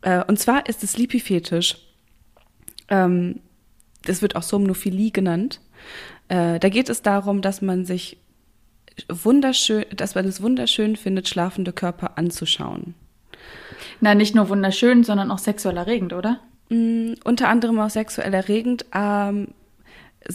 [0.03, 1.77] Äh, und zwar ist es Sleepy Fetisch.
[2.89, 3.41] Ähm,
[4.05, 5.61] das wird auch Somnophilie genannt.
[6.29, 8.19] Äh, da geht es darum, dass man sich
[9.09, 12.95] wunderschön, dass man es wunderschön findet, schlafende Körper anzuschauen.
[14.01, 16.41] Na, nicht nur wunderschön, sondern auch sexuell erregend, oder?
[16.69, 18.85] Mm, unter anderem auch sexuell erregend.
[18.95, 19.49] Ähm,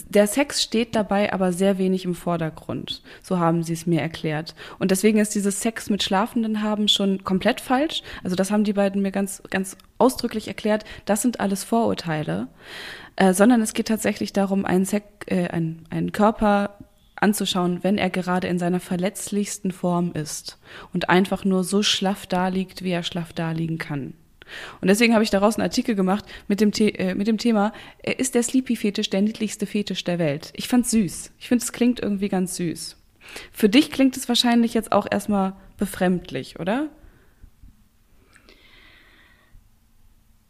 [0.08, 3.02] Der Sex steht dabei aber sehr wenig im Vordergrund.
[3.22, 4.54] So haben sie es mir erklärt.
[4.78, 8.02] Und deswegen ist dieses Sex mit Schlafenden haben schon komplett falsch.
[8.22, 10.84] Also das haben die beiden mir ganz, ganz ausdrücklich erklärt.
[11.04, 12.48] Das sind alles Vorurteile.
[13.16, 16.76] Äh, sondern es geht tatsächlich darum, einen, Sek äh, einen, einen Körper
[17.16, 20.58] anzuschauen, wenn er gerade in seiner verletzlichsten Form ist
[20.92, 24.14] und einfach nur so schlaff daliegt, wie er schlaff daliegen kann.
[24.80, 27.72] Und deswegen habe ich daraus einen Artikel gemacht mit dem, äh, mit dem Thema,
[28.02, 30.52] äh, ist der Sleepy-Fetisch der niedlichste Fetisch der Welt?
[30.54, 31.32] Ich fand's süß.
[31.38, 32.96] Ich finde, es klingt irgendwie ganz süß.
[33.52, 36.88] Für dich klingt es wahrscheinlich jetzt auch erstmal befremdlich, oder?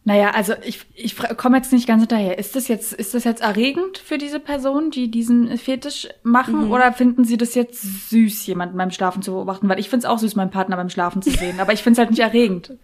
[0.08, 2.38] Naja, also ich, ich komme jetzt nicht ganz hinterher.
[2.38, 6.64] Ist das jetzt, ist das jetzt erregend für diese Person, die diesen Fetisch machen?
[6.64, 6.72] Mhm.
[6.72, 9.68] Oder finden sie das jetzt süß, jemanden beim Schlafen zu beobachten?
[9.68, 11.60] Weil ich finde es auch süß, meinen Partner beim Schlafen zu sehen.
[11.60, 12.78] aber ich finde es halt nicht erregend.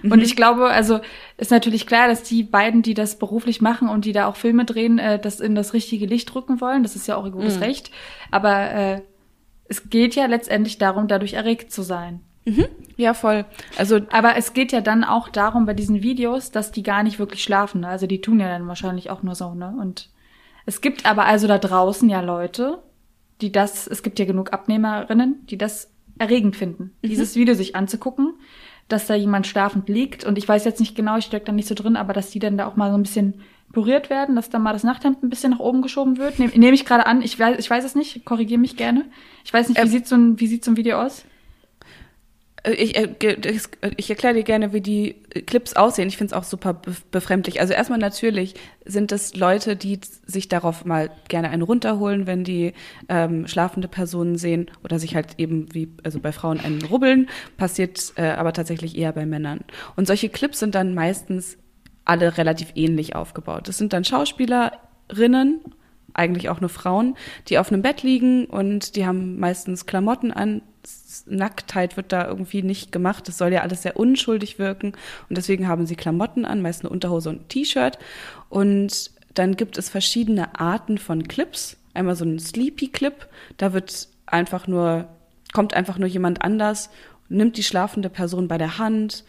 [0.00, 0.10] Mhm.
[0.10, 1.00] Und ich glaube, also
[1.36, 4.64] ist natürlich klar, dass die beiden, die das beruflich machen und die da auch Filme
[4.64, 6.82] drehen, äh, das in das richtige Licht rücken wollen.
[6.82, 7.64] Das ist ja auch ihr gutes mhm.
[7.64, 7.90] Recht.
[8.30, 9.02] Aber äh,
[9.68, 12.20] es geht ja letztendlich darum, dadurch erregt zu sein.
[12.44, 12.66] Mhm.
[12.96, 13.44] Ja, voll.
[13.76, 17.18] Also, aber es geht ja dann auch darum bei diesen Videos, dass die gar nicht
[17.18, 17.82] wirklich schlafen.
[17.82, 17.88] Ne?
[17.88, 19.74] Also die tun ja dann wahrscheinlich auch nur so, ne?
[19.80, 20.08] Und
[20.66, 22.82] es gibt aber also da draußen ja Leute,
[23.40, 27.08] die das, es gibt ja genug Abnehmerinnen, die das erregend finden, mhm.
[27.08, 28.34] dieses Video sich anzugucken,
[28.88, 30.24] dass da jemand schlafend liegt.
[30.24, 32.38] Und ich weiß jetzt nicht genau, ich stecke da nicht so drin, aber dass die
[32.38, 33.40] dann da auch mal so ein bisschen
[33.72, 36.38] puriert werden, dass da mal das Nachthemd ein bisschen nach oben geschoben wird.
[36.38, 39.04] Nehme nehm ich gerade an, ich weiß, ich weiß es nicht, korrigiere mich gerne.
[39.44, 41.24] Ich weiß nicht, wie, ähm, sieht so ein, wie sieht so ein Video aus?
[42.62, 43.08] Äh, ich, äh,
[43.96, 46.08] ich erkläre dir gerne, wie die Clips aussehen.
[46.08, 46.80] Ich finde es auch super
[47.10, 47.60] befremdlich.
[47.60, 48.54] Also erstmal natürlich
[48.84, 52.72] sind es Leute, die sich darauf mal gerne einen runterholen, wenn die
[53.08, 58.12] ähm, schlafende Personen sehen oder sich halt eben wie, also bei Frauen einen rubbeln, passiert
[58.16, 59.60] äh, aber tatsächlich eher bei Männern.
[59.96, 61.58] Und solche Clips sind dann meistens
[62.04, 63.68] alle relativ ähnlich aufgebaut.
[63.68, 65.60] Das sind dann Schauspielerinnen,
[66.12, 67.16] eigentlich auch nur Frauen,
[67.48, 70.62] die auf einem Bett liegen und die haben meistens Klamotten an,
[71.26, 73.28] Nacktheit wird da irgendwie nicht gemacht.
[73.28, 74.92] Das soll ja alles sehr unschuldig wirken.
[75.28, 77.98] Und deswegen haben sie Klamotten an, meist eine Unterhose und ein T-Shirt.
[78.48, 81.76] Und dann gibt es verschiedene Arten von Clips.
[81.94, 83.28] Einmal so ein Sleepy-Clip.
[83.56, 85.08] Da wird einfach nur,
[85.52, 86.90] kommt einfach nur jemand anders,
[87.28, 89.24] nimmt die schlafende Person bei der Hand,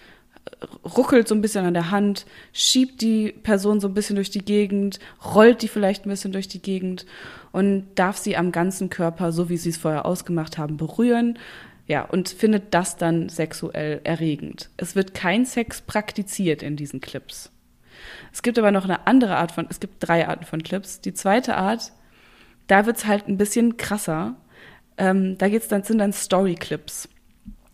[0.84, 4.44] ruckelt so ein bisschen an der Hand, schiebt die Person so ein bisschen durch die
[4.44, 7.06] Gegend, rollt die vielleicht ein bisschen durch die Gegend
[7.52, 11.38] und darf sie am ganzen Körper, so wie sie es vorher ausgemacht haben, berühren.
[11.88, 14.70] Ja, und findet das dann sexuell erregend.
[14.78, 17.52] Es wird kein Sex praktiziert in diesen Clips.
[18.32, 21.02] Es gibt aber noch eine andere Art von, es gibt drei Arten von Clips.
[21.02, 21.92] Die zweite Art,
[22.68, 24.36] da wird's halt ein bisschen krasser.
[24.98, 27.10] Ähm, da geht's dann, sind dann Story-Clips.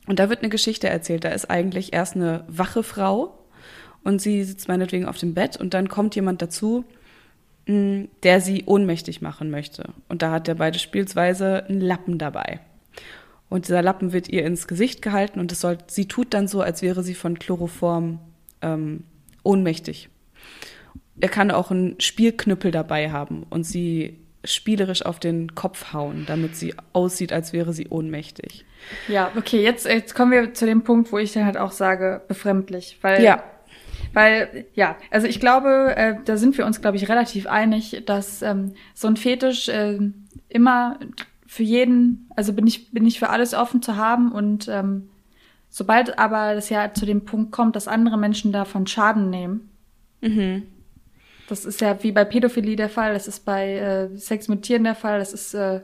[0.07, 1.23] Und da wird eine Geschichte erzählt.
[1.23, 3.37] Da ist eigentlich erst eine wache Frau
[4.03, 6.85] und sie sitzt meinetwegen auf dem Bett und dann kommt jemand dazu,
[7.67, 9.93] mm, der sie ohnmächtig machen möchte.
[10.07, 12.61] Und da hat der beispielsweise einen Lappen dabei.
[13.49, 16.61] Und dieser Lappen wird ihr ins Gesicht gehalten und es soll, sie tut dann so,
[16.61, 18.19] als wäre sie von Chloroform
[18.61, 19.03] ähm,
[19.43, 20.09] ohnmächtig.
[21.19, 26.55] Er kann auch einen Spielknüppel dabei haben und sie spielerisch auf den Kopf hauen, damit
[26.55, 28.65] sie aussieht, als wäre sie ohnmächtig.
[29.07, 32.21] Ja, okay, jetzt, jetzt kommen wir zu dem Punkt, wo ich dann halt auch sage,
[32.27, 33.43] befremdlich, weil ja.
[34.13, 38.41] Weil, ja, also ich glaube, äh, da sind wir uns, glaube ich, relativ einig, dass
[38.41, 39.99] ähm, so ein Fetisch äh,
[40.49, 40.97] immer
[41.45, 45.09] für jeden, also bin ich, bin ich für alles offen zu haben und ähm,
[45.69, 49.69] sobald aber das ja zu dem Punkt kommt, dass andere Menschen davon Schaden nehmen,
[50.21, 50.63] mhm.
[51.47, 54.83] Das ist ja wie bei Pädophilie der Fall, das ist bei äh, Sex mit Tieren
[54.83, 55.81] der Fall, das ist äh,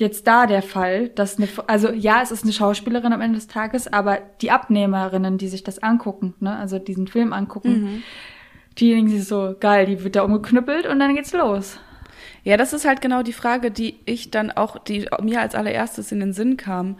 [0.00, 3.46] jetzt da der Fall, dass eine, also ja, es ist eine Schauspielerin am Ende des
[3.46, 8.02] Tages, aber die Abnehmerinnen, die sich das angucken, ne, also diesen Film angucken, mhm.
[8.78, 11.78] die denken sich so, geil, die wird da umgeknüppelt und dann geht's los.
[12.42, 16.10] Ja, das ist halt genau die Frage, die ich dann auch, die mir als allererstes
[16.10, 16.96] in den Sinn kam.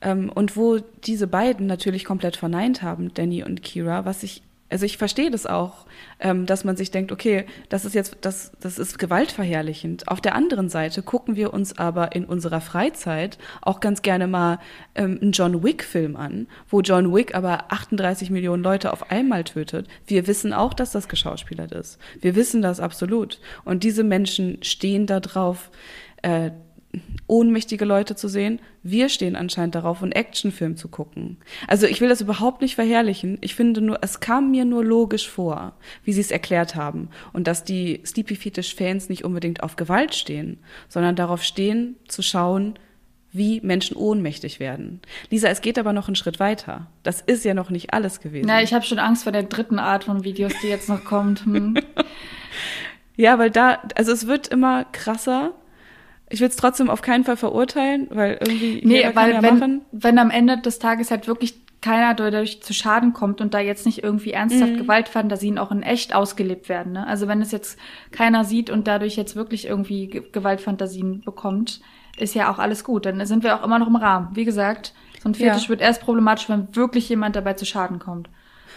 [0.00, 4.42] Ähm, und wo diese beiden natürlich komplett verneint haben, Danny und Kira, was ich
[4.72, 5.86] also ich verstehe das auch,
[6.18, 10.08] ähm, dass man sich denkt, okay, das ist jetzt, das, das ist gewaltverherrlichend.
[10.08, 14.58] Auf der anderen Seite gucken wir uns aber in unserer Freizeit auch ganz gerne mal
[14.94, 19.86] ähm, einen John Wick-Film an, wo John Wick aber 38 Millionen Leute auf einmal tötet.
[20.06, 21.98] Wir wissen auch, dass das geschauspielert ist.
[22.20, 23.40] Wir wissen das absolut.
[23.64, 25.70] Und diese Menschen stehen da drauf,
[26.22, 26.50] äh,
[27.26, 28.60] ohnmächtige Leute zu sehen.
[28.82, 31.38] Wir stehen anscheinend darauf, einen Actionfilm zu gucken.
[31.66, 33.38] Also ich will das überhaupt nicht verherrlichen.
[33.40, 35.72] Ich finde nur, es kam mir nur logisch vor,
[36.04, 37.08] wie sie es erklärt haben.
[37.32, 42.74] Und dass die Sleepy Fetish-Fans nicht unbedingt auf Gewalt stehen, sondern darauf stehen, zu schauen,
[43.34, 45.00] wie Menschen ohnmächtig werden.
[45.30, 46.88] Lisa, es geht aber noch einen Schritt weiter.
[47.02, 48.46] Das ist ja noch nicht alles gewesen.
[48.46, 51.46] Na, ich habe schon Angst vor der dritten Art von Videos, die jetzt noch kommt.
[51.46, 51.78] Hm.
[53.16, 55.52] Ja, weil da, also es wird immer krasser.
[56.32, 59.80] Ich will es trotzdem auf keinen Fall verurteilen, weil irgendwie Nee, weil ja wenn, machen.
[59.92, 63.86] wenn am Ende des Tages halt wirklich keiner dadurch zu Schaden kommt und da jetzt
[63.86, 64.78] nicht irgendwie ernsthaft Mhm.
[64.78, 66.92] Gewaltfantasien auch in echt ausgelebt werden.
[66.92, 67.06] Ne?
[67.06, 67.78] Also wenn es jetzt
[68.12, 71.80] keiner sieht und dadurch jetzt wirklich irgendwie Ge- Gewaltfantasien bekommt,
[72.16, 73.04] ist ja auch alles gut.
[73.04, 74.28] Dann sind wir auch immer noch im Rahmen.
[74.34, 75.68] Wie gesagt, so ein Fetisch Ja.
[75.70, 78.28] wird erst problematisch, wenn wirklich jemand dabei zu Schaden kommt.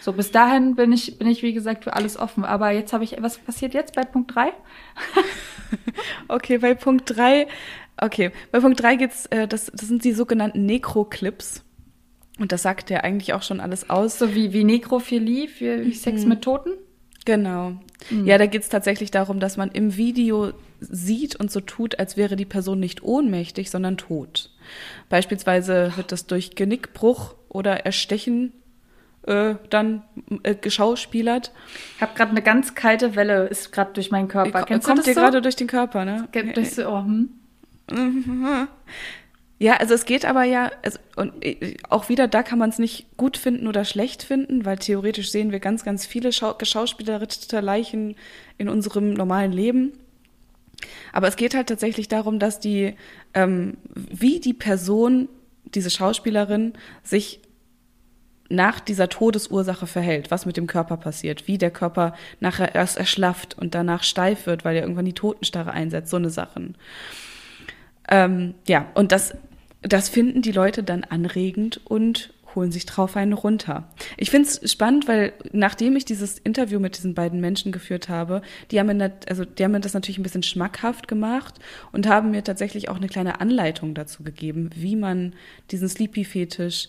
[0.02, 2.44] So, bis dahin bin ich, bin ich, wie gesagt, für alles offen.
[2.44, 4.52] Aber jetzt habe ich, was passiert jetzt bei Punkt drei?
[6.28, 7.48] Okay, bei Punkt drei,
[7.98, 11.64] okay, bei Punkt drei geht's, äh, das, das sind die sogenannten Necro-Clips.
[12.40, 14.20] Und das sagt ja eigentlich auch schon alles aus.
[14.20, 16.30] So wie, wie Nekrophilie, für wie Sex Mhm.
[16.30, 16.72] mit Toten?
[17.24, 17.74] Genau.
[18.24, 22.36] Ja, da geht's tatsächlich darum, dass man im Video sieht und so tut, als wäre
[22.36, 24.52] die Person nicht ohnmächtig, sondern tot.
[25.10, 28.52] Beispielsweise wird das durch Genickbruch oder Erstechen
[29.28, 30.04] äh, dann
[30.44, 31.52] äh, geschauspielert.
[31.96, 34.60] Ich habe gerade eine ganz kalte Welle, ist gerade durch meinen Körper.
[34.62, 35.42] Ko- Kennst Kommt dir das gerade so?
[35.42, 36.28] durch den Körper, ne?
[36.32, 37.30] Ge- durch so oh, hm?
[39.58, 42.78] Ja, also es geht aber ja, also, und äh, auch wieder, da kann man es
[42.78, 47.62] nicht gut finden oder schlecht finden, weil theoretisch sehen wir ganz, ganz viele Schau geschauspielerte
[47.62, 48.16] Leichen
[48.58, 49.94] in unserem normalen Leben.
[51.14, 52.96] Aber es geht halt tatsächlich darum, dass die,
[53.34, 55.30] ähm, wie die Person,
[55.64, 57.40] diese Schauspielerin, sich
[58.50, 63.58] nach dieser Todesursache verhält, was mit dem Körper passiert, wie der Körper nachher erst erschlafft
[63.58, 66.76] und danach steif wird, weil er irgendwann die Totenstarre einsetzt, so eine Sachen.
[68.08, 69.34] Ähm, ja, und das,
[69.82, 73.90] das finden die Leute dann anregend und holen sich drauf einen runter.
[74.16, 78.42] Ich finde es spannend, weil nachdem ich dieses Interview mit diesen beiden Menschen geführt habe,
[78.72, 81.56] die haben, mir also die haben mir das natürlich ein bisschen schmackhaft gemacht
[81.92, 85.34] und haben mir tatsächlich auch eine kleine Anleitung dazu gegeben, wie man
[85.72, 86.88] diesen Sleepy-Fetisch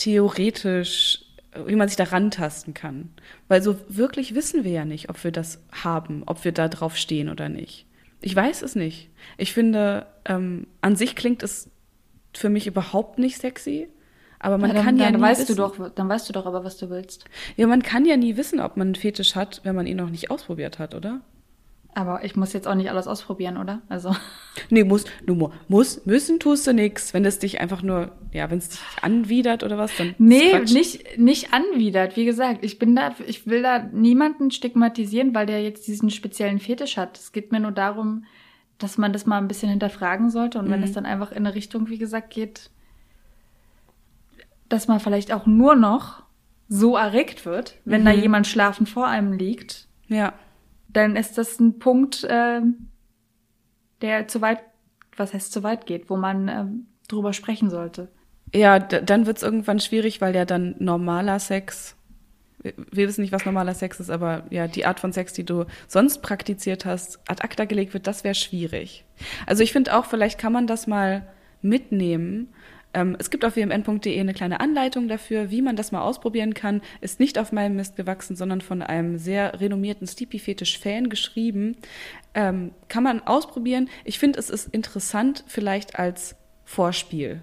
[0.00, 1.24] theoretisch,
[1.66, 3.10] wie man sich da rantasten kann.
[3.48, 6.96] Weil so wirklich wissen wir ja nicht, ob wir das haben, ob wir da drauf
[6.96, 7.86] stehen oder nicht.
[8.22, 9.10] Ich weiß es nicht.
[9.36, 11.70] Ich finde, ähm, an sich klingt es
[12.34, 13.88] für mich überhaupt nicht sexy.
[14.38, 15.56] Aber man Ja, dann, kann ja dann nie weißt wissen.
[15.56, 17.26] du doch, dann weißt du doch aber, was du willst.
[17.56, 20.08] Ja, man kann ja nie wissen, ob man einen Fetisch hat, wenn man ihn noch
[20.08, 21.20] nicht ausprobiert hat, oder?
[21.92, 23.82] Aber ich muss jetzt auch nicht alles ausprobieren, oder?
[23.88, 24.14] Also
[24.70, 27.12] Nee, muss, mu- muss, müssen tust du nix.
[27.14, 30.14] Wenn es dich einfach nur, ja, wenn es dich anwidert oder was, dann.
[30.18, 32.16] nee, nicht nicht anwidert.
[32.16, 36.60] Wie gesagt, ich bin da, ich will da niemanden stigmatisieren, weil der jetzt diesen speziellen
[36.60, 37.18] Fetisch hat.
[37.18, 38.24] Es geht mir nur darum,
[38.78, 40.84] dass man das mal ein bisschen hinterfragen sollte und wenn Mhm.
[40.86, 42.70] es dann einfach in eine Richtung, wie gesagt, geht,
[44.68, 46.22] dass man vielleicht auch nur noch
[46.68, 48.20] so erregt wird, wenn da Mhm.
[48.22, 50.32] jemand schlafend vor einem liegt, Ja.
[50.92, 52.88] Dann ist das ein Punkt, ähm,
[54.00, 54.60] der zu weit,
[55.16, 58.08] was heißt zu weit geht, wo man ähm, drüber sprechen sollte.
[58.52, 61.96] Ja, dann wird's irgendwann schwierig, weil ja dann normaler Sex,
[62.62, 65.66] wir wissen nicht, was normaler Sex ist, aber ja, die Art von Sex, die du
[65.86, 69.04] sonst praktiziert hast, ad acta gelegt wird, das wäre schwierig.
[69.46, 71.28] Also ich finde auch, vielleicht kann man das mal
[71.62, 72.48] mitnehmen.
[72.92, 76.82] Ähm, es gibt auf wmn.de eine kleine Anleitung dafür, wie man das mal ausprobieren kann.
[77.00, 81.76] Ist nicht auf meinem Mist gewachsen, sondern von einem sehr renommierten Sleepy-Fetisch-Fan geschrieben.
[82.34, 83.88] Ähm, kann man ausprobieren.
[84.04, 87.42] Ich finde, es ist interessant vielleicht als Vorspiel.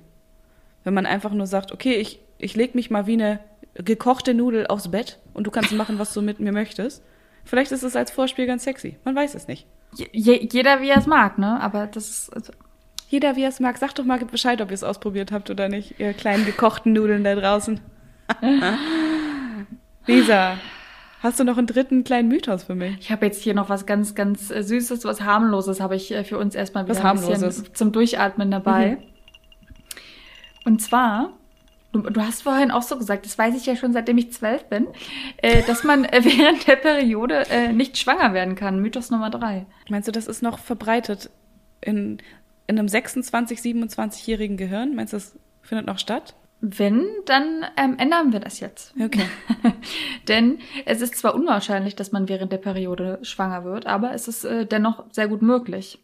[0.83, 3.39] Wenn man einfach nur sagt, okay, ich, ich leg mich mal wie eine
[3.73, 7.03] gekochte Nudel aufs Bett und du kannst machen, was du mit mir möchtest.
[7.45, 8.97] Vielleicht ist es als Vorspiel ganz sexy.
[9.05, 9.65] Man weiß es nicht.
[9.95, 11.61] Je, jeder wie er es mag, ne?
[11.61, 12.51] Aber das ist also,
[13.09, 15.69] Jeder, wie er es mag, sagt doch mal Bescheid, ob ihr es ausprobiert habt oder
[15.69, 17.79] nicht, ihr kleinen gekochten Nudeln da draußen.
[20.07, 20.57] Lisa,
[21.21, 22.97] hast du noch einen dritten kleinen Mythos für mich?
[22.99, 26.25] ich habe jetzt hier noch was ganz, ganz äh, Süßes, was harmloses habe ich äh,
[26.25, 27.71] für uns erstmal wieder Was ein bisschen Harmloses?
[27.73, 28.97] zum Durchatmen dabei.
[30.65, 31.31] Und zwar,
[31.93, 34.85] du, hast vorhin auch so gesagt, das weiß ich ja schon seitdem ich zwölf bin,
[35.37, 38.81] äh, dass man äh, während der Periode nicht schwanger werden kann.
[38.81, 39.65] Mythos Nummer drei.
[39.87, 41.29] Meinst du, das ist noch verbreitet
[41.79, 42.17] in,
[42.67, 44.95] in einem 26-, 27-jährigen Gehirn?
[44.95, 46.35] Meinst du, das findet noch statt?
[46.59, 48.93] Wenn, dann ähm, ändern wir das jetzt.
[48.99, 49.25] Okay.
[50.27, 54.43] Denn es ist zwar unwahrscheinlich, dass man während der Periode schwanger wird, aber es ist
[54.43, 55.99] äh, dennoch sehr gut möglich.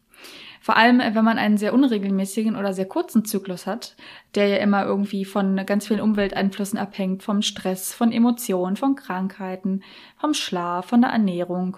[0.62, 3.96] Vor allem, äh, wenn man einen sehr unregelmäßigen oder sehr kurzen Zyklus hat,
[4.36, 9.84] der ja immer irgendwie von ganz vielen Umwelteinflüssen abhängt, vom Stress, von Emotionen, von Krankheiten,
[10.18, 11.78] vom Schlaf, von der Ernährung.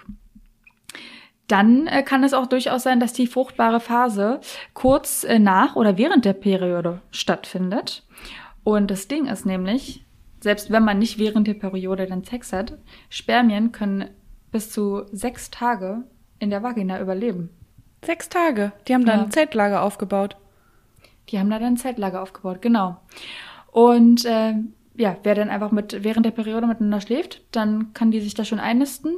[1.47, 4.39] Dann äh, kann es auch durchaus sein, dass die fruchtbare Phase
[4.73, 8.03] kurz äh, nach oder während der Periode stattfindet.
[8.63, 10.05] Und das Ding ist nämlich,
[10.41, 12.77] selbst wenn man nicht während der Periode dann Sex hat,
[13.09, 14.09] Spermien können
[14.51, 16.03] bis zu sechs Tage
[16.39, 17.49] in der Vagina überleben.
[18.03, 18.71] Sechs Tage.
[18.87, 19.21] Die haben da Ja.
[19.23, 20.37] ein Zeltlager aufgebaut.
[21.29, 22.97] Die haben da dann ein Zeltlager aufgebaut, genau.
[23.71, 28.21] Und ähm, ja, wer dann einfach mit während der Periode miteinander schläft, dann kann die
[28.21, 29.17] sich da schon einnisten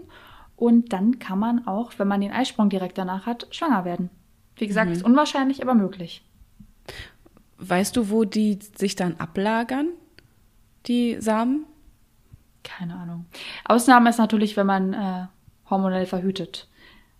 [0.57, 4.09] Und dann kann man auch, wenn man den Eisprung direkt danach hat, schwanger werden.
[4.57, 6.25] Wie gesagt, ist unwahrscheinlich, aber möglich.
[7.59, 9.89] Weißt du, wo die sich dann ablagern,
[10.87, 11.65] die Samen?
[12.63, 13.25] Keine Ahnung.
[13.65, 15.27] Ausnahme ist natürlich, wenn man äh,
[15.69, 16.67] hormonell verhütet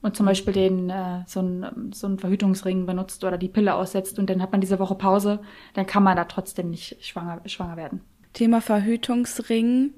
[0.02, 4.20] und zum Beispiel den äh, so einen so einen Verhütungsring benutzt oder die Pille aussetzt
[4.20, 5.42] und dann hat man diese Woche Pause,
[5.74, 8.02] dann kann man da trotzdem nicht schwanger, schwanger werden.
[8.34, 9.94] Thema Verhütungsring.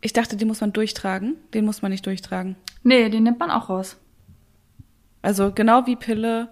[0.00, 1.36] Ich dachte, den muss man durchtragen.
[1.52, 2.56] Den muss man nicht durchtragen.
[2.82, 3.98] Nee, den nimmt man auch raus.
[5.22, 6.48] Also genau wie Pille,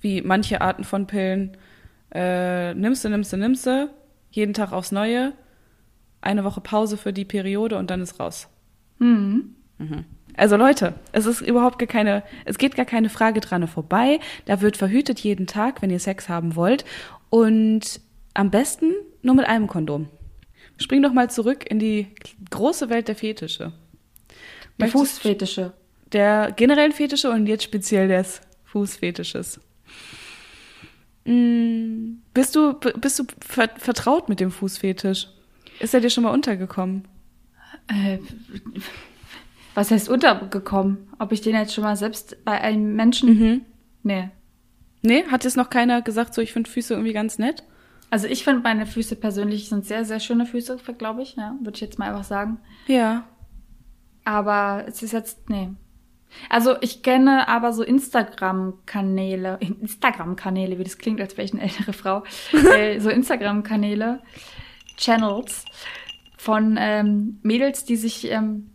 [0.00, 1.56] wie manche Arten von Pillen,
[2.12, 3.90] äh, nimmst du, nimmst du, nimmst du,
[4.30, 5.32] jeden Tag aufs Neue,
[6.20, 8.48] eine Woche Pause für die Periode und dann ist raus.
[8.98, 9.54] Mhm.
[10.36, 14.20] Also Leute, es ist überhaupt gar keine, es geht gar keine Frage dran vorbei.
[14.46, 16.84] Da wird verhütet jeden Tag, wenn ihr Sex haben wollt.
[17.30, 18.00] Und
[18.34, 18.92] am besten
[19.22, 20.08] nur mit einem Kondom.
[20.78, 22.06] Spring doch mal zurück in die
[22.50, 23.72] große Welt der Fetische.
[24.78, 25.72] Der Fußfetische.
[26.12, 29.60] der generellen Fetische und jetzt speziell des Fußfetisches.
[31.24, 35.28] Mm, Bist du, bist du ver vertraut mit dem Fußfetisch?
[35.80, 37.06] Ist er dir schon mal untergekommen?
[37.88, 38.18] Äh,
[39.74, 41.08] was heißt untergekommen?
[41.18, 43.38] Ob ich den jetzt schon mal selbst bei einem Menschen.
[43.38, 43.60] Mhm.
[44.02, 44.30] Nee.
[45.02, 47.62] Nee, hat jetzt noch keiner gesagt, so ich finde Füße irgendwie ganz nett?
[48.10, 51.76] Also ich finde meine Füße persönlich sind sehr, sehr schöne Füße, glaube ich, ja, würde
[51.76, 52.58] ich jetzt mal einfach sagen.
[52.86, 53.24] Ja.
[54.24, 55.70] Aber es ist jetzt, nee.
[56.48, 61.92] Also ich kenne aber so Instagram-Kanäle, Instagram-Kanäle, wie das klingt, als wäre ich eine ältere
[61.92, 62.24] Frau,
[62.72, 64.20] äh, so Instagram-Kanäle,
[64.96, 65.64] Channels
[66.36, 68.70] von ähm, Mädels, die sich, ähm,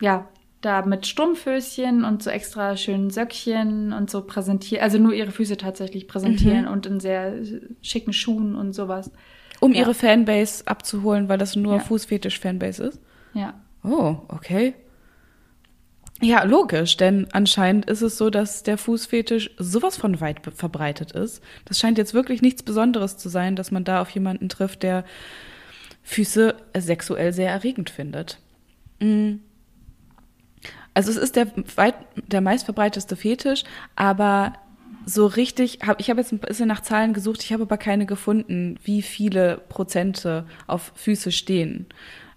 [0.00, 0.28] ja,
[0.62, 5.56] da mit Strumpfhöschen und so extra schönen Söckchen und so präsentieren, also nur ihre Füße
[5.56, 7.34] tatsächlich präsentieren und in sehr
[7.82, 9.10] schicken Schuhen und sowas.
[9.60, 9.80] Um Ja.
[9.80, 11.80] ihre Fanbase abzuholen, weil das nur Ja.
[11.80, 13.00] Fußfetisch-Fanbase ist?
[13.34, 13.54] Ja.
[13.84, 14.74] Oh, okay.
[16.20, 21.42] Ja, logisch, denn anscheinend ist es so, dass der Fußfetisch sowas von weit verbreitet ist.
[21.64, 25.04] Das scheint jetzt wirklich nichts Besonderes zu sein, dass man da auf jemanden trifft, der
[26.04, 28.38] Füße sexuell sehr erregend findet.
[29.00, 29.34] Mm.
[30.94, 31.46] Also es ist der
[31.76, 33.64] weit, der meistverbreiteste Fetisch,
[33.96, 34.52] aber
[35.06, 38.06] so richtig, hab, ich habe jetzt ein bisschen nach Zahlen gesucht, ich habe aber keine
[38.06, 41.86] gefunden, wie viele Prozente auf Füße stehen.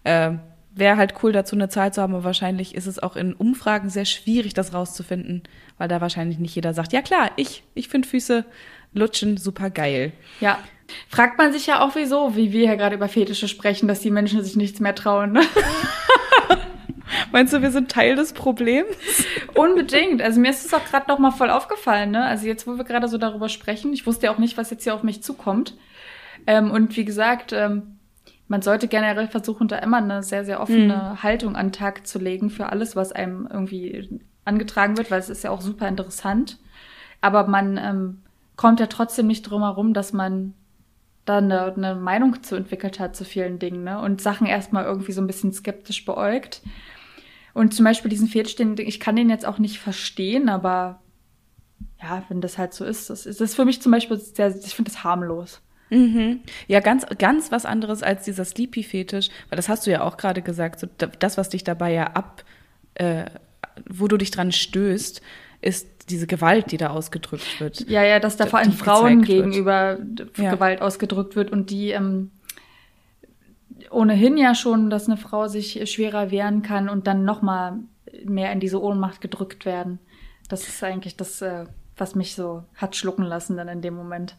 [0.04, 0.34] Äh,
[0.78, 3.90] Wäre halt cool dazu eine Zahl zu haben, aber wahrscheinlich ist es auch in Umfragen
[3.90, 5.44] sehr schwierig, das rauszufinden,
[5.78, 8.44] weil da wahrscheinlich nicht jeder sagt, ja klar, ich, ich finde Füße
[8.94, 10.12] lutschen super geil.
[10.42, 10.60] Ja.
[11.08, 14.12] Fragt man sich ja auch wieso, wie wir hier gerade über Fetische sprechen, dass die
[14.12, 15.32] Menschen sich nichts mehr trauen.
[15.32, 15.42] Ne?
[17.32, 18.88] Meinst du, wir sind Teil des Problems?
[19.54, 20.22] Unbedingt.
[20.22, 22.12] Also mir ist es auch gerade noch mal voll aufgefallen.
[22.12, 22.24] Ne?
[22.24, 24.84] Also jetzt, wo wir gerade so darüber sprechen, ich wusste ja auch nicht, was jetzt
[24.84, 25.76] hier auf mich zukommt.
[26.48, 28.00] Ähm, und wie gesagt, ähm,
[28.48, 32.20] man sollte generell versuchen, da immer eine sehr, sehr offene Haltung an den Tag zu
[32.20, 36.60] legen für alles, was einem irgendwie angetragen wird, weil es ist ja auch super interessant.
[37.22, 38.22] Aber man ähm,
[38.56, 40.54] kommt ja trotzdem nicht drum herum, dass man
[41.26, 44.00] da eine, eine Meinung zu entwickelt hat zu vielen Dingen ne?
[44.00, 46.62] und Sachen erstmal irgendwie so ein bisschen skeptisch beäugt.
[47.56, 51.02] Und zum Beispiel diesen Fetisch, den, ich kann den jetzt auch nicht verstehen, aber
[52.04, 54.54] ja, wenn das halt so ist, das ist das ist für mich zum Beispiel sehr,
[54.56, 55.62] ich finde das harmlos.
[55.90, 56.42] Mhm.
[56.68, 60.42] Ja, ganz, ganz was anderes als dieser Sleepy-Fetisch, weil das hast du ja auch gerade
[60.42, 62.44] gesagt, so, da- das, was dich dabei ja ab,
[62.96, 63.26] äh,
[63.90, 65.22] wo du dich dran stößt,
[65.62, 67.90] ist diese Gewalt, die da ausgedrückt wird.
[67.90, 69.98] Ja, ja, dass da vor allem Frauen gegenüber
[70.38, 70.54] Ja.
[70.54, 72.32] Gewalt ausgedrückt wird und die ähm,
[73.92, 77.80] ohnehin ja schon, dass eine Frau sich schwerer wehren kann und dann noch mal
[78.24, 80.00] mehr in diese Ohnmacht gedrückt werden.
[80.50, 81.66] Das ist eigentlich das, äh,
[81.98, 84.36] was mich so hat schlucken lassen dann in dem Moment.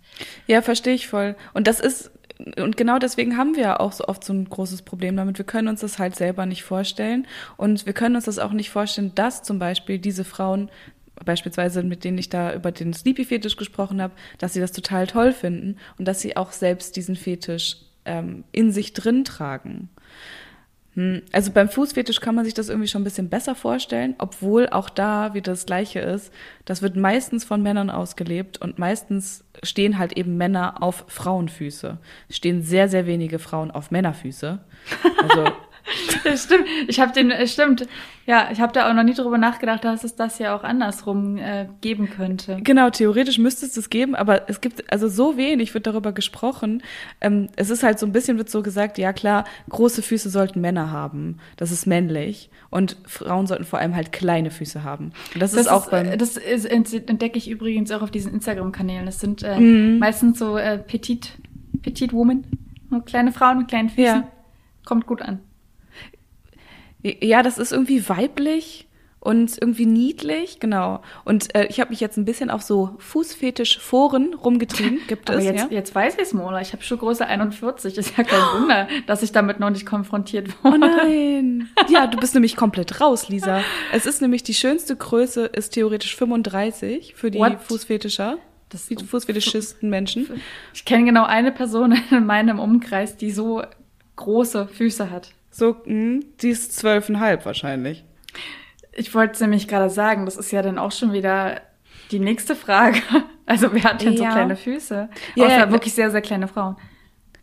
[0.46, 1.36] Ja, verstehe ich voll.
[1.54, 2.10] Und das ist,
[2.58, 5.38] und genau deswegen haben wir ja auch so oft so ein großes Problem damit.
[5.38, 7.26] Wir können uns das halt selber nicht vorstellen.
[7.56, 10.70] Und wir können uns das auch nicht vorstellen, dass zum Beispiel diese Frauen,
[11.24, 15.32] beispielsweise mit denen ich da über den Sleepy-Fetisch gesprochen habe, dass sie das total toll
[15.32, 19.90] finden und dass sie auch selbst diesen Fetisch ähm, in sich drin tragen.
[20.94, 24.68] Hm, Also beim Fußfetisch kann man sich das irgendwie schon ein bisschen besser vorstellen, obwohl
[24.70, 26.32] auch da wieder das Gleiche ist.
[26.64, 31.98] Das wird meistens von Männern ausgelebt und meistens stehen halt eben Männer auf Frauenfüße.
[32.30, 34.58] Stehen sehr, sehr wenige Frauen auf Männerfüße.
[35.22, 35.44] Also
[36.24, 36.64] Das stimmt.
[36.88, 37.86] Ich habe den, äh, stimmt.
[38.26, 41.36] Ja, ich habe da auch noch nie drüber nachgedacht, dass es das ja auch andersrum
[41.36, 42.58] äh, geben könnte.
[42.62, 46.82] Genau, theoretisch müsste es das geben, aber es gibt also so wenig wird darüber gesprochen.
[47.20, 50.60] Ähm, es ist halt so ein bisschen wird so gesagt, ja klar, große Füße sollten
[50.60, 55.12] Männer haben, das ist männlich und Frauen sollten vor allem halt kleine Füße haben.
[55.34, 59.06] Und das, ist auch beim äh, das ist, entdecke ich übrigens auch auf diesen Instagram-Kanälen.
[59.06, 60.00] Das sind äh, Mhm.
[60.00, 61.38] meistens so äh, Petit,
[61.80, 62.44] Petit Women,
[63.04, 64.04] kleine Frauen mit kleinen Füßen.
[64.04, 64.28] Ja.
[64.84, 65.40] Kommt gut an.
[67.20, 68.82] Ja, das ist irgendwie weiblich.
[69.20, 71.02] und irgendwie niedlich, genau.
[71.24, 75.00] Und äh, ich habe mich jetzt ein bisschen auf so Fußfetisch-Foren rumgetrieben.
[75.08, 75.66] Gibt Aber es, jetzt, ja?
[75.70, 76.60] jetzt weiß ich es, Mona.
[76.60, 77.96] Ich habe Schuhgröße 41.
[77.98, 80.78] Ist ja kein Wunder, dass ich damit noch nicht konfrontiert Oh wurde.
[80.78, 81.68] nein.
[81.88, 83.62] Ja, du bist nämlich komplett raus, Lisa.
[83.92, 87.60] Es ist nämlich die schönste Größe ist theoretisch 35 für die What?
[87.62, 88.38] Fußfetischer.
[88.68, 90.28] Das- die Fußfetischisten Menschen.
[90.74, 93.62] Ich kenne genau eine Person in meinem Umkreis, die so
[94.16, 95.30] große Füße hat.
[95.56, 98.04] So, mh, die ist zwölfeinhalb wahrscheinlich.
[98.92, 101.62] Ich wollte es nämlich gerade sagen, das ist ja dann auch schon wieder
[102.10, 102.98] die nächste Frage.
[103.48, 104.32] Also wer hat denn so Ja.
[104.32, 105.08] kleine Füße?
[105.36, 106.74] Ja, Außer ja, wirklich sehr, sehr kleine Frauen.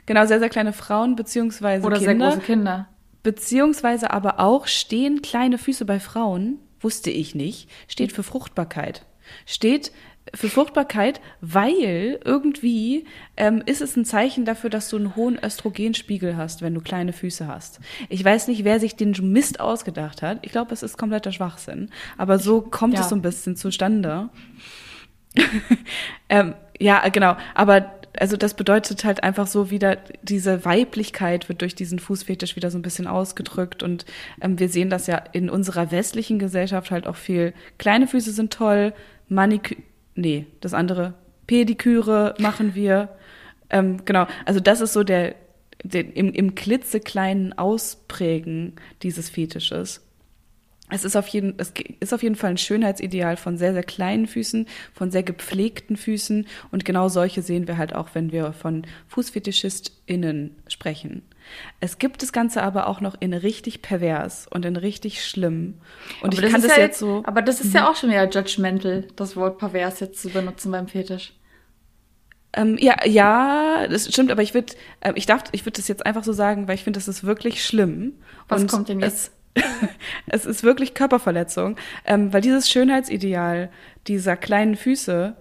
[0.05, 2.27] Genau, sehr, sehr kleine Frauen beziehungsweise Oder sehr Kinder.
[2.31, 2.87] große Kinder.
[3.23, 9.05] Beziehungsweise aber auch stehen kleine Füße bei Frauen, wusste ich nicht, steht für Fruchtbarkeit.
[9.45, 9.93] Steht
[10.33, 13.05] für Fruchtbarkeit, weil irgendwie
[13.37, 17.13] ähm, ist es ein Zeichen dafür, dass du einen hohen Östrogenspiegel hast, wenn du kleine
[17.13, 17.79] Füße hast.
[18.09, 20.39] Ich weiß nicht, wer sich den Mist ausgedacht hat.
[20.41, 21.89] Ich glaube, es ist kompletter Schwachsinn.
[22.17, 23.01] Aber so kommt ja.
[23.01, 24.29] es so ein bisschen zustande.
[26.29, 27.35] ähm, ja, genau.
[27.53, 32.71] Aber also das bedeutet halt einfach so wieder, diese Weiblichkeit wird durch diesen Fußfetisch wieder
[32.71, 33.83] so ein bisschen ausgedrückt.
[33.83, 34.05] Und
[34.41, 37.53] ähm, wir sehen das ja in unserer westlichen Gesellschaft halt auch viel.
[37.77, 38.93] Kleine Füße sind toll,
[39.27, 39.75] Manikü
[40.15, 41.13] nee, das andere,
[41.47, 43.09] Pediküre machen wir.
[43.69, 45.35] Ähm, genau, also das ist so der,
[45.83, 50.01] der im, im klitzekleinen Ausprägen dieses Fetisches.
[50.89, 54.27] Es ist auf jeden, es ist auf jeden Fall ein Schönheitsideal von sehr, sehr kleinen
[54.27, 56.45] Füßen, von sehr gepflegten Füßen.
[56.71, 61.23] Und genau solche sehen wir halt auch, wenn wir von FußfetischistInnen sprechen.
[61.79, 65.75] Es gibt das Ganze aber auch noch in richtig pervers und in richtig schlimm.
[66.21, 67.19] Und Aber ich kann ist das ja jetzt so.
[67.19, 67.25] Mhm.
[67.25, 70.87] Aber das ist ja auch schon wieder judgmental, das Wort pervers jetzt zu benutzen beim
[70.87, 71.33] Fetisch.
[72.55, 76.05] Ähm, ja, ja, das stimmt, aber ich würde, ähm, ich darf, ich würde das jetzt
[76.05, 78.13] einfach so sagen, weil ich finde, das ist wirklich schlimm.
[78.47, 79.31] Was Und kommt denn jetzt?
[79.55, 79.63] Es,
[80.27, 83.71] es ist wirklich Körperverletzung, ähm, weil dieses Schönheitsideal
[84.07, 85.35] dieser kleinen Füße,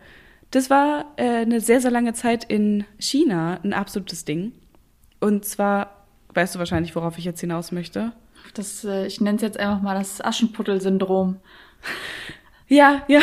[0.50, 4.53] das war äh, eine sehr, sehr lange Zeit in China ein absolutes Ding.
[5.23, 6.05] Und zwar,
[6.35, 8.11] weißt du wahrscheinlich, worauf ich jetzt hinaus möchte?
[8.55, 11.37] Das, äh, ich nenne es jetzt einfach mal das Aschenputtel-Syndrom.
[12.68, 13.20] Ja, ja.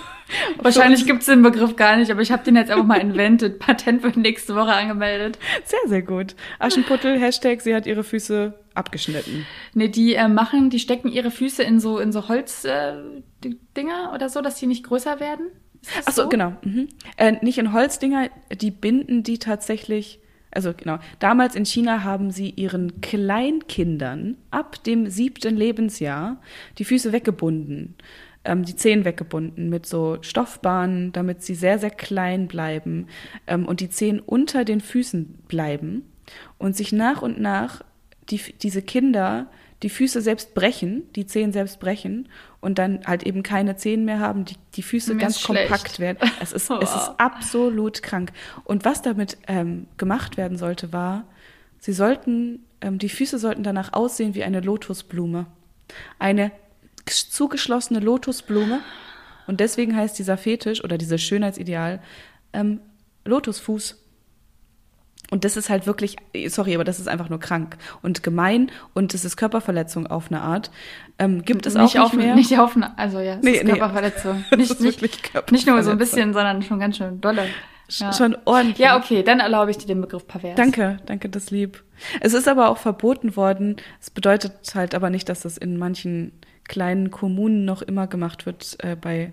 [0.56, 3.58] Wahrscheinlich gibt es den Begriff gar nicht, aber ich habe den jetzt einfach mal invented.
[3.58, 5.38] Patent wird nächste Woche angemeldet.
[5.64, 6.34] Sehr, sehr gut.
[6.58, 9.44] Aschenputtel, Hashtag, sie hat ihre Füße abgeschnitten.
[9.74, 14.30] Nee, die äh, machen, die stecken ihre Füße in so, in so Holzdinger äh, oder
[14.30, 15.48] so, dass die nicht größer werden.
[16.06, 16.28] Ach so, so?
[16.30, 16.54] genau.
[16.62, 16.88] Mhm.
[17.18, 20.20] Äh, nicht in Holzdinger, die binden die tatsächlich.
[20.50, 26.40] Also genau, damals in China haben sie ihren Kleinkindern ab dem siebten Lebensjahr
[26.78, 27.94] die Füße weggebunden,
[28.44, 33.08] ähm, die Zehen weggebunden mit so Stoffbahnen, damit sie sehr, sehr klein bleiben
[33.46, 36.02] ähm, und die Zehen unter den Füßen bleiben
[36.58, 37.82] und sich nach und nach
[38.30, 39.48] die, diese Kinder
[39.82, 42.28] die Füße selbst brechen, die Zehen selbst brechen
[42.66, 46.18] und dann halt eben keine Zehen mehr haben, die, die Füße Mir ganz kompakt werden.
[46.40, 48.32] Es ist, es ist absolut krank.
[48.64, 51.24] Und was damit ähm, gemacht werden sollte, war,
[51.78, 55.46] sie sollten, ähm, die Füße sollten danach aussehen wie eine Lotusblume.
[56.18, 56.50] Eine
[57.06, 58.80] ges- zugeschlossene Lotusblume.
[59.46, 62.02] Und deswegen heißt dieser Fetisch oder dieses Schönheitsideal
[62.52, 62.80] ähm,
[63.24, 64.02] Lotusfuß.
[65.30, 66.16] Und das ist halt wirklich,
[66.48, 70.40] sorry, aber das ist einfach nur krank und gemein und es ist Körperverletzung auf eine
[70.40, 70.70] Art.
[71.18, 72.34] Ähm, gibt es auch nicht auf, mehr.
[72.34, 73.70] Nicht auf, also ja, es Nee, ist nee.
[73.70, 74.44] Körperverletzung.
[74.56, 75.92] Nicht, ist nicht, wirklich nicht nur so Körperverletzung.
[75.92, 77.46] ein bisschen, sondern schon ganz schön dolle.
[77.88, 78.12] Ja.
[78.12, 78.78] Schon ordentlich.
[78.78, 80.56] Ja, okay, dann erlaube ich dir den Begriff pervers.
[80.56, 81.82] Danke, danke, das lieb.
[82.20, 83.76] Es ist aber auch verboten worden.
[84.00, 86.32] Es bedeutet halt aber nicht, dass das in manchen
[86.64, 89.32] kleinen Kommunen noch immer gemacht wird, äh, bei,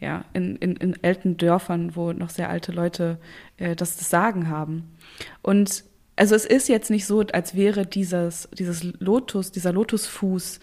[0.00, 3.18] ja, in, in, in alten Dörfern, wo noch sehr alte Leute
[3.56, 4.96] äh, das, das Sagen haben.
[5.42, 5.84] Und
[6.16, 10.60] also es ist jetzt nicht so, als wäre dieses, dieses Lotus, dieser Lotusfuß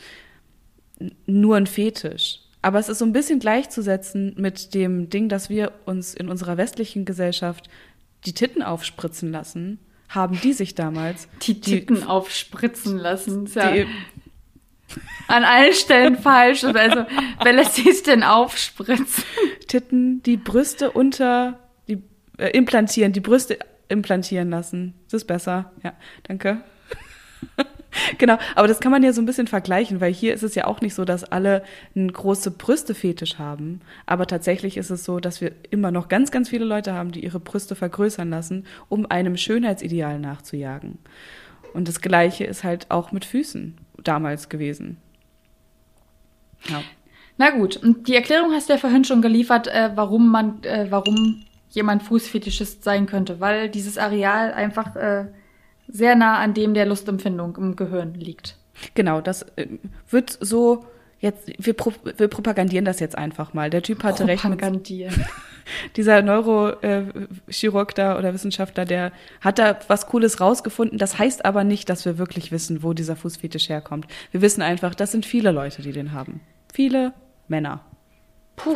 [1.26, 2.40] nur ein Fetisch.
[2.62, 6.58] Aber es ist so ein bisschen gleichzusetzen mit dem Ding, dass wir uns in unserer
[6.58, 7.70] westlichen Gesellschaft
[8.26, 9.80] die Titten aufspritzen lassen,
[10.10, 13.50] haben die sich damals Die Titten aufspritzen lassen.
[13.56, 13.88] Ja die,
[15.28, 16.64] an allen Stellen falsch.
[16.64, 17.06] Also,
[17.44, 19.24] wer lässt sich denn aufspritzen?
[19.68, 22.04] Titten, die Brüste unter, die
[22.38, 24.94] äh, implantieren, die Brüste implantieren lassen.
[25.06, 25.72] Das ist besser.
[25.84, 26.62] Ja, danke.
[28.18, 30.66] genau, aber das kann man ja so ein bisschen vergleichen, weil hier ist es ja
[30.66, 31.64] auch nicht so, dass alle
[31.96, 33.82] einen große Brüste-Fetisch haben.
[34.06, 37.24] Aber tatsächlich ist es so, dass wir immer noch ganz, ganz viele Leute haben, die
[37.24, 41.00] ihre Brüste vergrößern lassen, um einem Schönheitsideal nachzujagen.
[41.74, 44.97] Und das Gleiche ist halt auch mit Füßen damals gewesen.
[46.68, 46.82] Ja.
[47.38, 50.88] Na gut, und die Erklärung hast du ja vorhin schon geliefert, äh, warum man, äh,
[50.89, 55.26] warum jemand Fußfetischist sein könnte, weil dieses Areal einfach äh,
[55.88, 58.58] sehr nah an dem der Lustempfindung im Gehirn liegt.
[58.93, 59.68] Genau, das äh,
[60.10, 60.86] wird so
[61.22, 63.70] Jetzt, wir, pro, wir propagandieren das jetzt einfach mal.
[63.70, 65.24] Der Typ hatte recht Propagandieren.
[65.96, 70.98] dieser Neurochirurg da oder Wissenschaftler, der hat da was Cooles rausgefunden.
[70.98, 74.08] Das heißt aber nicht, dass wir wirklich wissen, wo dieser Fußfetisch herkommt.
[74.32, 76.42] Wir wissen einfach, das sind viele Leute, die den haben.
[76.74, 77.14] Viele
[77.48, 77.82] Männer.
[78.56, 78.76] Puh.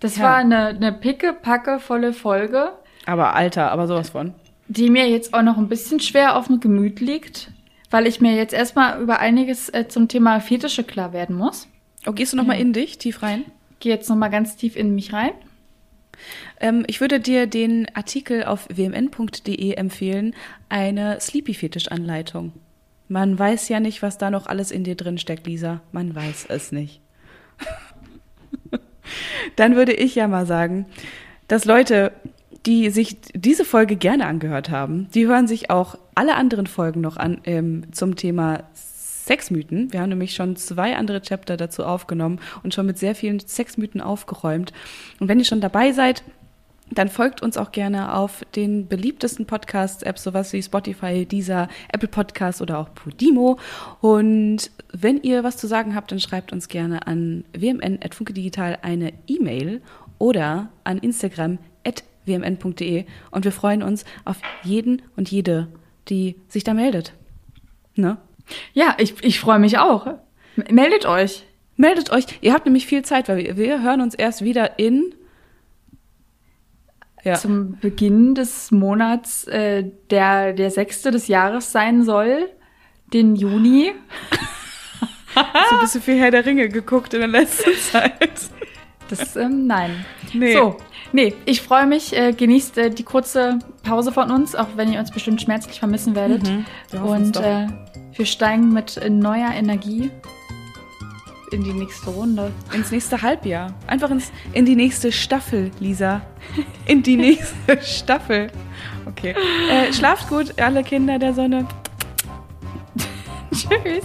[0.00, 0.24] Das Ja.
[0.24, 1.34] war eine, eine picke,
[1.80, 2.72] volle Folge,
[3.06, 4.34] Aber Alter, aber sowas von.
[4.68, 7.50] die mir jetzt auch noch ein bisschen schwer auf dem Gemüt liegt,
[7.94, 11.68] weil ich mir jetzt erstmal über einiges äh, zum Thema Fetische klar werden muss.
[12.06, 13.44] Oh, gehst du noch mal in dich, tief rein?
[13.78, 15.30] Gehe jetzt nochmal ganz tief in mich rein.
[16.58, 20.34] Ähm, ich würde dir den Artikel auf wmn.de empfehlen,
[20.68, 22.52] eine Sleepy-Fetisch-Anleitung.
[23.06, 25.80] Man weiß ja nicht, was da noch alles in dir drin steckt, Lisa.
[25.92, 27.00] Man weiß es nicht.
[29.54, 30.86] Dann würde ich ja mal sagen,
[31.46, 32.10] dass Leute,
[32.66, 37.16] die sich diese Folge gerne angehört haben, die hören sich auch alle anderen Folgen noch
[37.16, 39.92] an ähm, zum Thema Sexmythen.
[39.92, 44.00] Wir haben nämlich schon zwei andere Chapter dazu aufgenommen und schon mit sehr vielen Sexmythen
[44.00, 44.72] aufgeräumt.
[45.20, 46.22] Und wenn ihr schon dabei seid,
[46.90, 52.60] dann folgt uns auch gerne auf den beliebtesten Podcast-Apps, sowas wie Spotify, dieser Apple Podcast
[52.60, 53.58] oder auch Podimo.
[54.00, 59.80] Und wenn ihr was zu sagen habt, dann schreibt uns gerne an wmn.funkedigital eine E-Mail
[60.18, 63.04] oder an Instagram at wmn.de.
[63.30, 65.68] Und wir freuen uns auf jeden und jede,
[66.08, 67.12] die sich da meldet.
[67.94, 68.18] Ne?
[68.72, 70.06] Ja, ich, ich freue mich auch.
[70.70, 71.44] Meldet euch.
[71.76, 72.26] Meldet euch.
[72.40, 75.14] Ihr habt nämlich viel Zeit, weil wir, wir hören uns erst wieder in
[77.24, 77.36] ja.
[77.36, 82.50] Zum Beginn des Monats, äh, der der sechste des Jahres sein soll,
[83.14, 83.92] den Juni.
[85.34, 85.40] so
[85.76, 88.50] ein bisschen viel Herr der Ringe geguckt in der letzten Zeit.
[89.20, 90.04] Das, ähm, nein.
[90.32, 90.52] Nee.
[90.52, 90.76] So,
[91.12, 92.16] nee, ich freue mich.
[92.16, 96.14] Äh, genießt äh, die kurze Pause von uns, auch wenn ihr uns bestimmt schmerzlich vermissen
[96.14, 96.42] werdet.
[96.42, 97.66] Mhm, wir Und äh,
[98.14, 100.10] wir steigen mit äh, neuer Energie
[101.54, 102.52] in die nächste Runde.
[102.72, 103.72] Ins nächste Halbjahr.
[103.86, 106.20] Einfach ins, in die nächste Staffel, Lisa.
[106.86, 108.50] In die nächste Staffel.
[109.06, 109.34] Okay.
[109.70, 111.66] Äh, schlaft gut, alle Kinder der Sonne.
[113.52, 114.04] Tschüss.